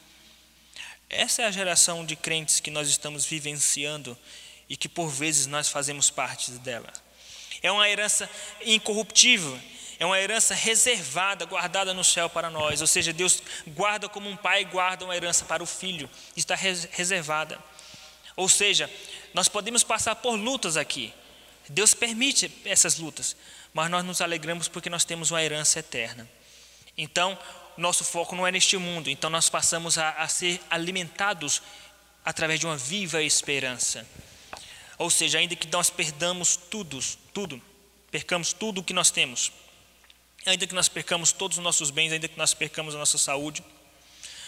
Essa 1.12 1.42
é 1.42 1.44
a 1.44 1.50
geração 1.50 2.06
de 2.06 2.16
crentes 2.16 2.58
que 2.58 2.70
nós 2.70 2.88
estamos 2.88 3.26
vivenciando 3.26 4.16
e 4.66 4.78
que 4.78 4.88
por 4.88 5.10
vezes 5.10 5.46
nós 5.46 5.68
fazemos 5.68 6.08
parte 6.08 6.50
dela. 6.52 6.90
É 7.62 7.70
uma 7.70 7.86
herança 7.86 8.28
incorruptível, 8.64 9.60
é 9.98 10.06
uma 10.06 10.18
herança 10.18 10.54
reservada, 10.54 11.44
guardada 11.44 11.92
no 11.92 12.02
céu 12.02 12.30
para 12.30 12.48
nós. 12.48 12.80
Ou 12.80 12.86
seja, 12.86 13.12
Deus 13.12 13.42
guarda 13.68 14.08
como 14.08 14.26
um 14.26 14.36
pai 14.36 14.64
guarda 14.64 15.04
uma 15.04 15.14
herança 15.14 15.44
para 15.44 15.62
o 15.62 15.66
filho, 15.66 16.08
está 16.34 16.54
reservada. 16.54 17.62
Ou 18.34 18.48
seja, 18.48 18.90
nós 19.34 19.48
podemos 19.48 19.84
passar 19.84 20.16
por 20.16 20.34
lutas 20.34 20.78
aqui. 20.78 21.12
Deus 21.68 21.92
permite 21.92 22.50
essas 22.64 22.96
lutas, 22.96 23.36
mas 23.74 23.90
nós 23.90 24.02
nos 24.02 24.22
alegramos 24.22 24.66
porque 24.66 24.88
nós 24.88 25.04
temos 25.04 25.30
uma 25.30 25.42
herança 25.42 25.78
eterna. 25.78 26.26
Então, 26.96 27.38
nosso 27.76 28.04
foco 28.04 28.34
não 28.34 28.46
é 28.46 28.52
neste 28.52 28.76
mundo, 28.76 29.08
então 29.08 29.30
nós 29.30 29.48
passamos 29.48 29.98
a, 29.98 30.10
a 30.10 30.28
ser 30.28 30.60
alimentados 30.70 31.62
através 32.24 32.60
de 32.60 32.66
uma 32.66 32.76
viva 32.76 33.22
esperança. 33.22 34.06
Ou 34.98 35.10
seja, 35.10 35.38
ainda 35.38 35.56
que 35.56 35.66
nós 35.68 35.90
perdamos 35.90 36.56
tudo, 36.56 36.98
tudo, 37.32 37.60
percamos 38.10 38.52
tudo 38.52 38.80
o 38.80 38.84
que 38.84 38.92
nós 38.92 39.10
temos, 39.10 39.52
ainda 40.46 40.66
que 40.66 40.74
nós 40.74 40.88
percamos 40.88 41.32
todos 41.32 41.58
os 41.58 41.64
nossos 41.64 41.90
bens, 41.90 42.12
ainda 42.12 42.28
que 42.28 42.38
nós 42.38 42.54
percamos 42.54 42.94
a 42.94 42.98
nossa 42.98 43.18
saúde, 43.18 43.64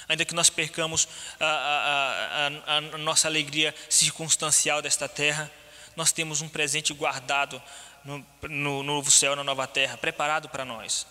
ainda 0.08 0.24
que 0.24 0.34
nós 0.34 0.50
percamos 0.50 1.08
a, 1.40 1.46
a, 1.46 2.46
a, 2.46 2.76
a 2.76 2.98
nossa 2.98 3.26
alegria 3.26 3.74
circunstancial 3.88 4.82
desta 4.82 5.08
terra, 5.08 5.50
nós 5.96 6.12
temos 6.12 6.40
um 6.40 6.48
presente 6.48 6.92
guardado 6.92 7.60
no, 8.04 8.24
no 8.42 8.82
novo 8.82 9.10
céu, 9.10 9.34
na 9.34 9.42
nova 9.42 9.66
terra, 9.66 9.96
preparado 9.96 10.48
para 10.48 10.64
nós. 10.64 11.06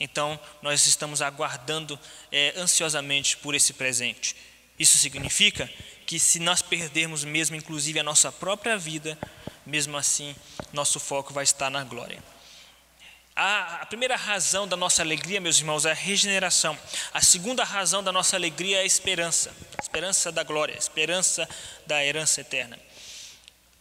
Então, 0.00 0.38
nós 0.62 0.86
estamos 0.86 1.20
aguardando 1.22 1.98
é, 2.30 2.54
ansiosamente 2.56 3.36
por 3.36 3.54
esse 3.54 3.72
presente. 3.72 4.36
Isso 4.78 4.96
significa 4.98 5.68
que, 6.06 6.18
se 6.18 6.38
nós 6.38 6.62
perdermos 6.62 7.24
mesmo, 7.24 7.56
inclusive, 7.56 7.98
a 7.98 8.04
nossa 8.04 8.30
própria 8.30 8.78
vida, 8.78 9.18
mesmo 9.66 9.96
assim, 9.96 10.34
nosso 10.72 11.00
foco 11.00 11.32
vai 11.32 11.44
estar 11.44 11.70
na 11.70 11.82
glória. 11.84 12.22
A, 13.34 13.82
a 13.82 13.86
primeira 13.86 14.16
razão 14.16 14.66
da 14.66 14.76
nossa 14.76 15.02
alegria, 15.02 15.40
meus 15.40 15.58
irmãos, 15.58 15.84
é 15.84 15.90
a 15.90 15.94
regeneração. 15.94 16.78
A 17.12 17.20
segunda 17.20 17.64
razão 17.64 18.02
da 18.02 18.12
nossa 18.12 18.36
alegria 18.36 18.78
é 18.78 18.80
a 18.82 18.84
esperança 18.84 19.54
esperança 19.88 20.30
da 20.30 20.42
glória, 20.42 20.76
esperança 20.76 21.48
da 21.86 22.04
herança 22.04 22.42
eterna. 22.42 22.78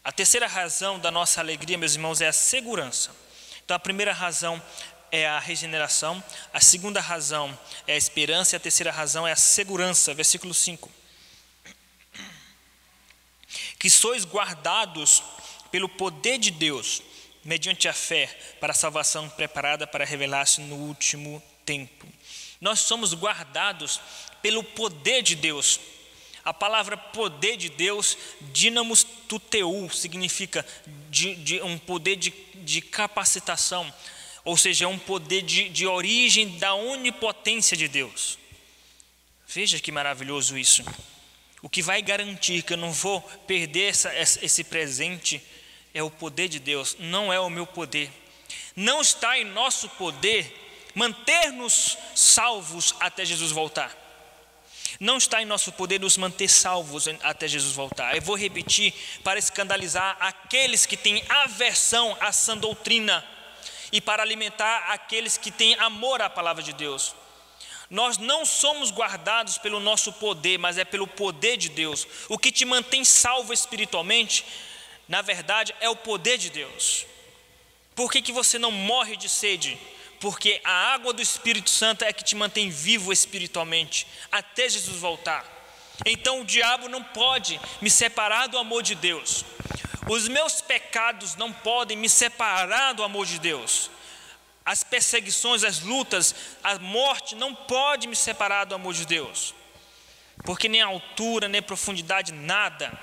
A 0.03 0.11
terceira 0.11 0.47
razão 0.47 0.97
da 0.97 1.11
nossa 1.11 1.41
alegria, 1.41 1.77
meus 1.77 1.95
irmãos, 1.95 2.21
é 2.21 2.27
a 2.27 2.33
segurança. 2.33 3.11
Então, 3.63 3.75
a 3.75 3.79
primeira 3.79 4.13
razão 4.13 4.61
é 5.11 5.27
a 5.27 5.39
regeneração, 5.39 6.23
a 6.53 6.59
segunda 6.59 6.99
razão 6.99 7.57
é 7.85 7.93
a 7.93 7.97
esperança 7.97 8.55
e 8.55 8.57
a 8.57 8.59
terceira 8.59 8.91
razão 8.91 9.27
é 9.27 9.31
a 9.31 9.35
segurança. 9.35 10.13
Versículo 10.13 10.53
5. 10.53 10.91
Que 13.79 13.89
sois 13.89 14.25
guardados 14.25 15.23
pelo 15.71 15.87
poder 15.87 16.37
de 16.37 16.51
Deus, 16.51 17.01
mediante 17.43 17.87
a 17.87 17.93
fé, 17.93 18.27
para 18.59 18.71
a 18.71 18.75
salvação 18.75 19.29
preparada 19.29 19.85
para 19.85 20.05
revelar-se 20.05 20.61
no 20.61 20.75
último 20.75 21.41
tempo. 21.65 22.07
Nós 22.59 22.79
somos 22.79 23.13
guardados 23.13 24.01
pelo 24.41 24.63
poder 24.63 25.21
de 25.21 25.35
Deus. 25.35 25.79
A 26.43 26.53
palavra 26.53 26.97
poder 26.97 27.57
de 27.57 27.69
Deus, 27.69 28.17
dinamos 28.53 29.03
tuteu, 29.03 29.89
significa 29.89 30.65
de, 31.09 31.35
de 31.35 31.61
um 31.61 31.77
poder 31.77 32.15
de, 32.15 32.31
de 32.55 32.81
capacitação 32.81 33.93
ou 34.47 34.55
seja, 34.55 34.85
é 34.85 34.87
um 34.87 34.97
poder 34.97 35.41
de, 35.41 35.67
de 35.67 35.85
origem 35.85 36.57
da 36.57 36.73
onipotência 36.73 37.75
de 37.75 37.85
Deus. 37.85 38.39
Veja 39.45 39.77
que 39.77 39.91
maravilhoso 39.91 40.57
isso. 40.57 40.85
O 41.61 41.67
que 41.67 41.81
vai 41.81 42.01
garantir 42.01 42.63
que 42.63 42.71
eu 42.71 42.77
não 42.77 42.93
vou 42.93 43.19
perder 43.45 43.89
essa, 43.89 44.09
esse 44.15 44.63
presente 44.63 45.43
é 45.93 46.01
o 46.01 46.09
poder 46.09 46.47
de 46.47 46.59
Deus, 46.59 46.95
não 46.97 47.31
é 47.33 47.37
o 47.37 47.49
meu 47.49 47.67
poder. 47.67 48.09
Não 48.73 49.01
está 49.01 49.37
em 49.37 49.43
nosso 49.43 49.89
poder 49.89 50.49
manter-nos 50.95 51.97
salvos 52.15 52.95
até 53.01 53.25
Jesus 53.25 53.51
voltar. 53.51 53.93
Não 54.97 55.17
está 55.17 55.41
em 55.41 55.45
nosso 55.45 55.73
poder 55.73 55.99
nos 55.99 56.15
manter 56.15 56.47
salvos 56.47 57.09
até 57.21 57.49
Jesus 57.49 57.75
voltar. 57.75 58.15
Eu 58.15 58.21
vou 58.21 58.37
repetir 58.37 58.93
para 59.25 59.39
escandalizar 59.39 60.15
aqueles 60.21 60.85
que 60.85 60.95
têm 60.95 61.21
aversão 61.27 62.15
à 62.21 62.31
sã 62.31 62.57
doutrina 62.57 63.35
e 63.91 64.01
para 64.01 64.23
alimentar 64.23 64.91
aqueles 64.91 65.37
que 65.37 65.51
têm 65.51 65.75
amor 65.75 66.21
à 66.21 66.29
palavra 66.29 66.63
de 66.63 66.73
Deus. 66.73 67.15
Nós 67.89 68.17
não 68.17 68.45
somos 68.45 68.91
guardados 68.91 69.57
pelo 69.57 69.79
nosso 69.79 70.11
poder, 70.13 70.57
mas 70.57 70.77
é 70.77 70.83
pelo 70.83 71.07
poder 71.07 71.55
de 71.55 71.69
Deus. 71.69 72.05
O 72.27 72.37
que 72.37 72.51
te 72.51 72.65
mantém 72.65 73.05
salvo 73.05 73.53
espiritualmente, 73.53 74.45
na 75.07 75.21
verdade, 75.21 75.73
é 75.79 75.89
o 75.89 75.95
poder 75.95 76.37
de 76.37 76.49
Deus. 76.49 77.05
Por 77.95 78.11
que, 78.11 78.21
que 78.21 78.31
você 78.31 78.59
não 78.59 78.71
morre 78.71 79.15
de 79.15 79.29
sede? 79.29 79.77
Porque 80.19 80.59
a 80.63 80.93
água 80.93 81.13
do 81.13 81.21
Espírito 81.21 81.69
Santo 81.69 82.03
é 82.03 82.11
que 82.11 82.23
te 82.23 82.35
mantém 82.35 82.69
vivo 82.69 83.13
espiritualmente, 83.13 84.05
até 84.31 84.67
Jesus 84.67 84.97
voltar. 84.99 85.56
Então 86.05 86.41
o 86.41 86.45
diabo 86.45 86.87
não 86.87 87.03
pode 87.03 87.59
me 87.81 87.89
separar 87.89 88.47
do 88.47 88.57
amor 88.57 88.83
de 88.83 88.95
Deus. 88.95 89.43
Os 90.09 90.27
meus 90.27 90.61
pecados 90.61 91.35
não 91.35 91.51
podem 91.51 91.97
me 91.97 92.07
separar 92.07 92.93
do 92.93 93.03
amor 93.03 93.25
de 93.25 93.39
Deus. 93.39 93.89
As 94.65 94.83
perseguições, 94.83 95.63
as 95.63 95.79
lutas, 95.79 96.35
a 96.63 96.77
morte 96.79 97.35
não 97.35 97.53
pode 97.53 98.07
me 98.07 98.15
separar 98.15 98.65
do 98.65 98.75
amor 98.75 98.93
de 98.93 99.05
Deus. 99.05 99.53
Porque 100.43 100.69
nem 100.69 100.81
altura, 100.81 101.47
nem 101.47 101.61
profundidade, 101.61 102.31
nada, 102.31 102.97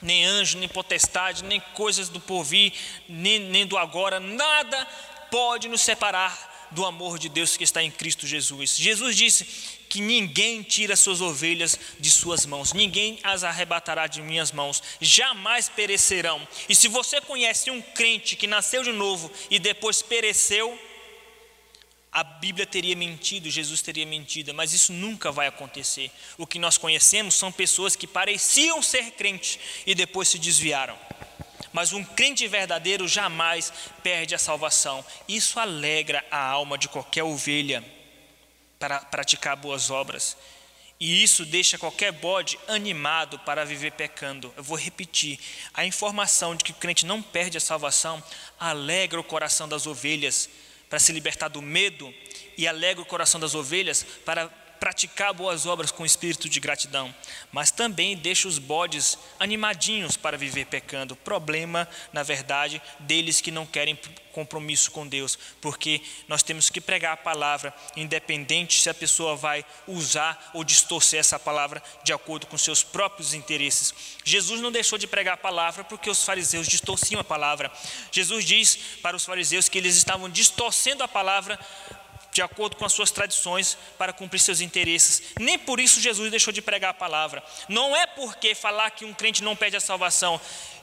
nem 0.00 0.24
anjo, 0.24 0.58
nem 0.58 0.68
potestade, 0.68 1.44
nem 1.44 1.60
coisas 1.60 2.08
do 2.08 2.20
porvir, 2.20 2.72
nem, 3.08 3.38
nem 3.40 3.66
do 3.66 3.76
agora, 3.76 4.20
nada 4.20 4.86
pode 5.30 5.68
nos 5.68 5.82
separar 5.82 6.68
do 6.70 6.84
amor 6.84 7.18
de 7.18 7.28
Deus 7.28 7.56
que 7.56 7.64
está 7.64 7.82
em 7.82 7.90
Cristo 7.90 8.26
Jesus. 8.26 8.76
Jesus 8.76 9.16
disse 9.16 9.44
que 9.96 10.02
ninguém 10.02 10.62
tira 10.62 10.94
suas 10.94 11.22
ovelhas 11.22 11.78
de 11.98 12.10
suas 12.10 12.44
mãos, 12.44 12.74
ninguém 12.74 13.18
as 13.22 13.42
arrebatará 13.42 14.06
de 14.06 14.20
minhas 14.20 14.52
mãos, 14.52 14.82
jamais 15.00 15.70
perecerão. 15.70 16.46
E 16.68 16.74
se 16.74 16.86
você 16.86 17.18
conhece 17.18 17.70
um 17.70 17.80
crente 17.80 18.36
que 18.36 18.46
nasceu 18.46 18.82
de 18.82 18.92
novo 18.92 19.32
e 19.50 19.58
depois 19.58 20.02
pereceu, 20.02 20.78
a 22.12 22.22
Bíblia 22.22 22.66
teria 22.66 22.94
mentido, 22.94 23.48
Jesus 23.48 23.80
teria 23.80 24.04
mentido, 24.04 24.52
mas 24.52 24.74
isso 24.74 24.92
nunca 24.92 25.32
vai 25.32 25.46
acontecer. 25.46 26.10
O 26.36 26.46
que 26.46 26.58
nós 26.58 26.76
conhecemos 26.76 27.34
são 27.34 27.50
pessoas 27.50 27.96
que 27.96 28.06
pareciam 28.06 28.82
ser 28.82 29.12
crentes 29.12 29.58
e 29.86 29.94
depois 29.94 30.28
se 30.28 30.38
desviaram 30.38 30.98
mas 31.72 31.92
um 31.92 32.02
crente 32.02 32.48
verdadeiro 32.48 33.06
jamais 33.06 33.70
perde 34.02 34.34
a 34.34 34.38
salvação. 34.38 35.04
Isso 35.28 35.60
alegra 35.60 36.24
a 36.30 36.42
alma 36.42 36.78
de 36.78 36.88
qualquer 36.88 37.22
ovelha 37.22 37.84
para 38.78 39.00
praticar 39.00 39.56
boas 39.56 39.90
obras. 39.90 40.36
E 40.98 41.22
isso 41.22 41.44
deixa 41.44 41.76
qualquer 41.76 42.10
bode 42.10 42.58
animado 42.66 43.38
para 43.40 43.64
viver 43.64 43.92
pecando. 43.92 44.52
Eu 44.56 44.62
vou 44.62 44.78
repetir: 44.78 45.38
a 45.74 45.84
informação 45.84 46.56
de 46.56 46.64
que 46.64 46.70
o 46.70 46.76
crente 46.76 47.04
não 47.04 47.20
perde 47.20 47.58
a 47.58 47.60
salvação 47.60 48.22
alegra 48.58 49.20
o 49.20 49.24
coração 49.24 49.68
das 49.68 49.86
ovelhas 49.86 50.48
para 50.88 50.98
se 50.98 51.12
libertar 51.12 51.48
do 51.48 51.60
medo 51.60 52.12
e 52.56 52.66
alegra 52.66 53.02
o 53.02 53.06
coração 53.06 53.38
das 53.38 53.54
ovelhas 53.54 54.04
para 54.24 54.50
praticar 54.78 55.32
boas 55.32 55.66
obras 55.66 55.90
com 55.90 56.04
espírito 56.04 56.48
de 56.48 56.60
gratidão, 56.60 57.14
mas 57.52 57.70
também 57.70 58.16
deixa 58.16 58.48
os 58.48 58.58
bodes 58.58 59.18
animadinhos 59.38 60.16
para 60.16 60.38
viver 60.38 60.66
pecando. 60.66 61.16
Problema, 61.16 61.88
na 62.12 62.22
verdade, 62.22 62.80
deles 63.00 63.40
que 63.40 63.50
não 63.50 63.66
querem 63.66 63.98
compromisso 64.36 64.90
com 64.90 65.08
Deus, 65.08 65.38
porque 65.62 66.02
nós 66.28 66.42
temos 66.42 66.68
que 66.68 66.78
pregar 66.78 67.14
a 67.14 67.16
palavra, 67.16 67.72
independente 67.96 68.82
se 68.82 68.90
a 68.90 68.92
pessoa 68.92 69.34
vai 69.34 69.64
usar 69.88 70.50
ou 70.52 70.62
distorcer 70.62 71.18
essa 71.18 71.38
palavra 71.38 71.82
de 72.04 72.12
acordo 72.12 72.46
com 72.46 72.58
seus 72.58 72.82
próprios 72.82 73.32
interesses. 73.32 73.94
Jesus 74.24 74.60
não 74.60 74.70
deixou 74.70 74.98
de 74.98 75.06
pregar 75.06 75.34
a 75.34 75.38
palavra 75.38 75.84
porque 75.84 76.10
os 76.10 76.22
fariseus 76.22 76.68
distorciam 76.68 77.18
a 77.18 77.24
palavra. 77.24 77.72
Jesus 78.12 78.44
diz 78.44 78.76
para 79.00 79.16
os 79.16 79.24
fariseus 79.24 79.70
que 79.70 79.78
eles 79.78 79.96
estavam 79.96 80.28
distorcendo 80.28 81.02
a 81.02 81.08
palavra 81.08 81.58
de 82.36 82.42
acordo 82.42 82.76
com 82.76 82.84
as 82.84 82.92
suas 82.92 83.10
tradições 83.10 83.76
para 83.98 84.12
cumprir 84.12 84.38
seus 84.38 84.60
interesses. 84.60 85.34
Nem 85.40 85.58
por 85.58 85.80
isso 85.80 86.00
Jesus 86.00 86.30
deixou 86.30 86.52
de 86.52 86.62
pregar 86.62 86.90
a 86.90 86.94
palavra. 86.94 87.42
Não 87.68 87.96
é 87.96 88.06
porque 88.06 88.54
falar 88.54 88.90
que 88.90 89.04
um 89.04 89.12
crente 89.12 89.42
não 89.42 89.56
pede 89.56 89.76
a 89.76 89.80
salvação 89.80 90.40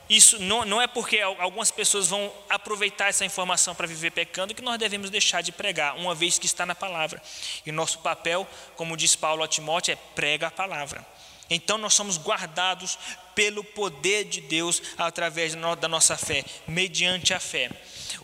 isso 0.10 0.38
não, 0.38 0.66
não 0.66 0.82
é 0.82 0.88
porque 0.88 1.22
algumas 1.22 1.72
pessoas 1.72 2.08
vão 2.10 2.32
aproveitar 2.50 3.08
essa 3.08 3.24
informação 3.24 3.74
para 3.74 3.88
viver 3.88 4.12
pecando 4.12 4.54
que 4.54 4.62
nós 4.62 4.78
devemos 4.78 5.10
deixar 5.10 5.42
de 5.42 5.52
pregar, 5.52 5.96
uma 5.96 6.14
vez 6.14 6.38
que 6.38 6.46
está 6.46 6.66
na 6.66 6.76
palavra. 6.76 7.22
E 7.66 7.70
o 7.70 7.74
nosso 7.74 8.00
papel, 8.00 8.46
como 8.76 8.98
diz 8.98 9.16
Paulo 9.16 9.44
a 9.44 9.48
Timóteo, 9.48 9.94
é 9.94 9.96
prega 10.14 10.48
a 10.48 10.52
palavra. 10.52 11.06
Então 11.50 11.78
nós 11.78 11.94
somos 11.94 12.18
guardados 12.18 12.98
pelo 13.34 13.64
poder 13.64 14.26
de 14.26 14.42
Deus 14.42 14.82
através 14.98 15.56
da 15.80 15.88
nossa 15.88 16.18
fé, 16.18 16.44
mediante 16.68 17.34
a 17.34 17.40
fé. 17.40 17.70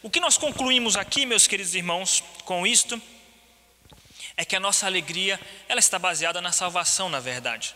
O 0.01 0.09
que 0.09 0.19
nós 0.19 0.37
concluímos 0.37 0.95
aqui, 0.95 1.25
meus 1.25 1.47
queridos 1.47 1.75
irmãos, 1.75 2.23
com 2.45 2.67
isto, 2.67 3.01
é 4.39 4.45
que 4.45 4.55
a 4.55 4.59
nossa 4.59 4.85
alegria 4.85 5.37
ela 5.67 5.81
está 5.81 5.99
baseada 5.99 6.39
na 6.39 6.53
salvação, 6.53 7.09
na 7.09 7.19
verdade. 7.19 7.75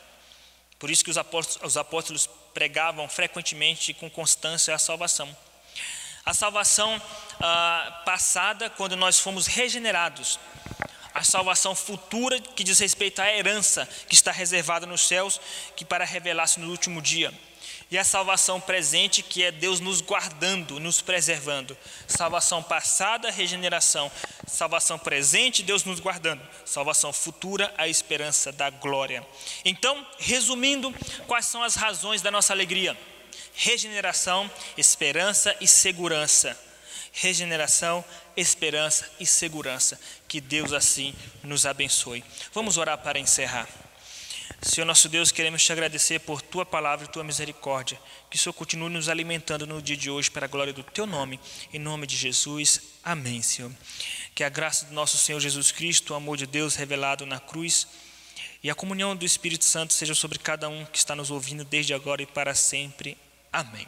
Por 0.80 0.90
isso 0.90 1.04
que 1.04 1.12
os 1.12 1.18
apóstolos, 1.18 1.74
os 1.74 1.76
apóstolos 1.76 2.30
pregavam 2.54 3.06
frequentemente 3.10 3.92
e 3.92 3.94
com 3.94 4.10
constância 4.10 4.74
a 4.74 4.78
salvação. 4.78 5.28
A 6.26 6.34
salvação 6.34 7.02
ah, 7.42 8.04
passada, 8.06 8.70
quando 8.70 8.96
nós 8.96 9.20
fomos 9.20 9.46
regenerados. 9.46 10.40
A 11.14 11.22
salvação 11.22 11.76
futura, 11.76 12.40
que 12.40 12.64
diz 12.64 12.80
respeito 12.80 13.22
à 13.22 13.30
herança 13.30 13.86
que 14.08 14.16
está 14.16 14.32
reservada 14.32 14.86
nos 14.86 15.06
céus, 15.06 15.42
que 15.76 15.84
para 15.84 16.06
revelar-se 16.06 16.62
no 16.62 16.72
último 16.72 17.02
dia 17.02 17.34
e 17.94 17.98
a 18.00 18.04
salvação 18.04 18.60
presente, 18.60 19.22
que 19.22 19.44
é 19.44 19.52
Deus 19.52 19.80
nos 19.80 20.02
guardando, 20.02 20.80
nos 20.80 21.00
preservando. 21.00 21.78
Salvação 22.08 22.64
passada, 22.64 23.30
regeneração. 23.30 24.12
Salvação 24.48 24.98
presente, 24.98 25.62
Deus 25.62 25.84
nos 25.84 26.00
guardando. 26.00 26.42
Salvação 26.66 27.14
futura, 27.14 27.72
a 27.78 27.88
esperança 27.88 28.52
da 28.52 28.72
glória. 28.72 29.24
Então, 29.64 30.04
resumindo, 30.18 30.92
quais 31.28 31.46
são 31.46 31.62
as 31.62 31.76
razões 31.76 32.24
da 32.24 32.32
nossa 32.32 32.52
alegria? 32.52 32.98
Regeneração, 33.54 34.50
esperança 34.76 35.56
e 35.62 35.68
segurança. 35.68 36.60
Regeneração, 37.12 38.04
esperança 38.36 39.08
e 39.20 39.26
segurança. 39.28 40.00
Que 40.28 40.42
Deus 40.42 40.74
assim 40.74 41.14
nos 41.44 41.64
abençoe. 41.64 42.24
Vamos 42.56 42.76
orar 42.76 42.98
para 42.98 43.20
encerrar. 43.20 43.70
Senhor 44.66 44.86
nosso 44.86 45.10
Deus, 45.10 45.30
queremos 45.30 45.62
te 45.62 45.74
agradecer 45.74 46.20
por 46.20 46.42
tua 46.42 46.66
palavra 46.66 47.06
e 47.06 47.10
tua 47.10 47.22
misericórdia. 47.24 48.00
Que 48.30 48.38
o 48.38 48.40
Senhor 48.40 48.54
continue 48.54 48.90
nos 48.90 49.10
alimentando 49.10 49.68
no 49.68 49.82
dia 49.82 49.98
de 49.98 50.10
hoje 50.10 50.32
para 50.32 50.46
a 50.46 50.50
glória 50.50 50.72
do 50.72 50.82
teu 50.82 51.06
nome. 51.06 51.38
Em 51.74 51.78
nome 51.78 52.08
de 52.08 52.16
Jesus. 52.16 52.80
Amém, 53.04 53.42
Senhor. 53.42 53.70
Que 54.34 54.42
a 54.42 54.48
graça 54.48 54.86
do 54.86 54.94
nosso 54.94 55.18
Senhor 55.18 55.40
Jesus 55.42 55.70
Cristo, 55.74 56.14
o 56.14 56.16
amor 56.16 56.38
de 56.38 56.48
Deus 56.48 56.76
revelado 56.76 57.26
na 57.26 57.42
cruz 57.42 57.86
e 58.64 58.70
a 58.70 58.76
comunhão 58.76 59.18
do 59.18 59.26
Espírito 59.26 59.66
Santo 59.66 59.94
seja 59.94 60.16
sobre 60.16 60.40
cada 60.40 60.70
um 60.70 60.86
que 60.86 60.98
está 60.98 61.14
nos 61.14 61.30
ouvindo 61.30 61.66
desde 61.66 61.94
agora 61.94 62.22
e 62.22 62.26
para 62.26 62.56
sempre. 62.56 63.18
Amém. 63.52 63.86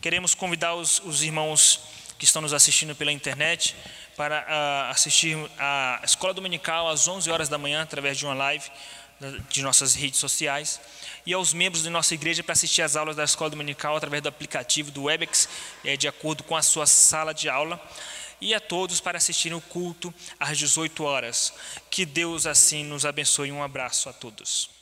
Queremos 0.00 0.36
convidar 0.36 0.76
os, 0.76 1.00
os 1.00 1.24
irmãos 1.24 1.80
que 2.16 2.24
estão 2.24 2.40
nos 2.40 2.52
assistindo 2.52 2.94
pela 2.94 3.10
internet 3.10 3.74
para 4.16 4.40
uh, 4.40 4.90
assistir 4.90 5.36
a 5.58 6.00
escola 6.04 6.32
dominical 6.32 6.88
às 6.88 7.06
11 7.06 7.30
horas 7.30 7.48
da 7.48 7.58
manhã 7.58 7.82
através 7.82 8.16
de 8.16 8.24
uma 8.24 8.34
live 8.34 8.68
de 9.48 9.62
nossas 9.62 9.94
redes 9.94 10.20
sociais 10.20 10.80
e 11.26 11.32
aos 11.32 11.52
membros 11.52 11.82
de 11.82 11.90
nossa 11.90 12.14
igreja 12.14 12.42
para 12.42 12.52
assistir 12.52 12.82
às 12.82 12.96
aulas 12.96 13.16
da 13.16 13.24
escola 13.24 13.50
dominical 13.50 13.96
através 13.96 14.22
do 14.22 14.28
aplicativo 14.28 14.90
do 14.90 15.04
Webex, 15.04 15.48
é, 15.84 15.96
de 15.96 16.06
acordo 16.06 16.42
com 16.44 16.56
a 16.56 16.62
sua 16.62 16.86
sala 16.86 17.34
de 17.34 17.48
aula, 17.48 17.80
e 18.40 18.54
a 18.54 18.60
todos 18.60 19.00
para 19.00 19.18
assistir 19.18 19.52
o 19.52 19.60
culto 19.60 20.14
às 20.38 20.56
18 20.56 21.02
horas. 21.02 21.52
Que 21.90 22.06
Deus 22.06 22.46
assim 22.46 22.84
nos 22.84 23.04
abençoe. 23.04 23.50
Um 23.50 23.62
abraço 23.62 24.08
a 24.08 24.12
todos. 24.12 24.77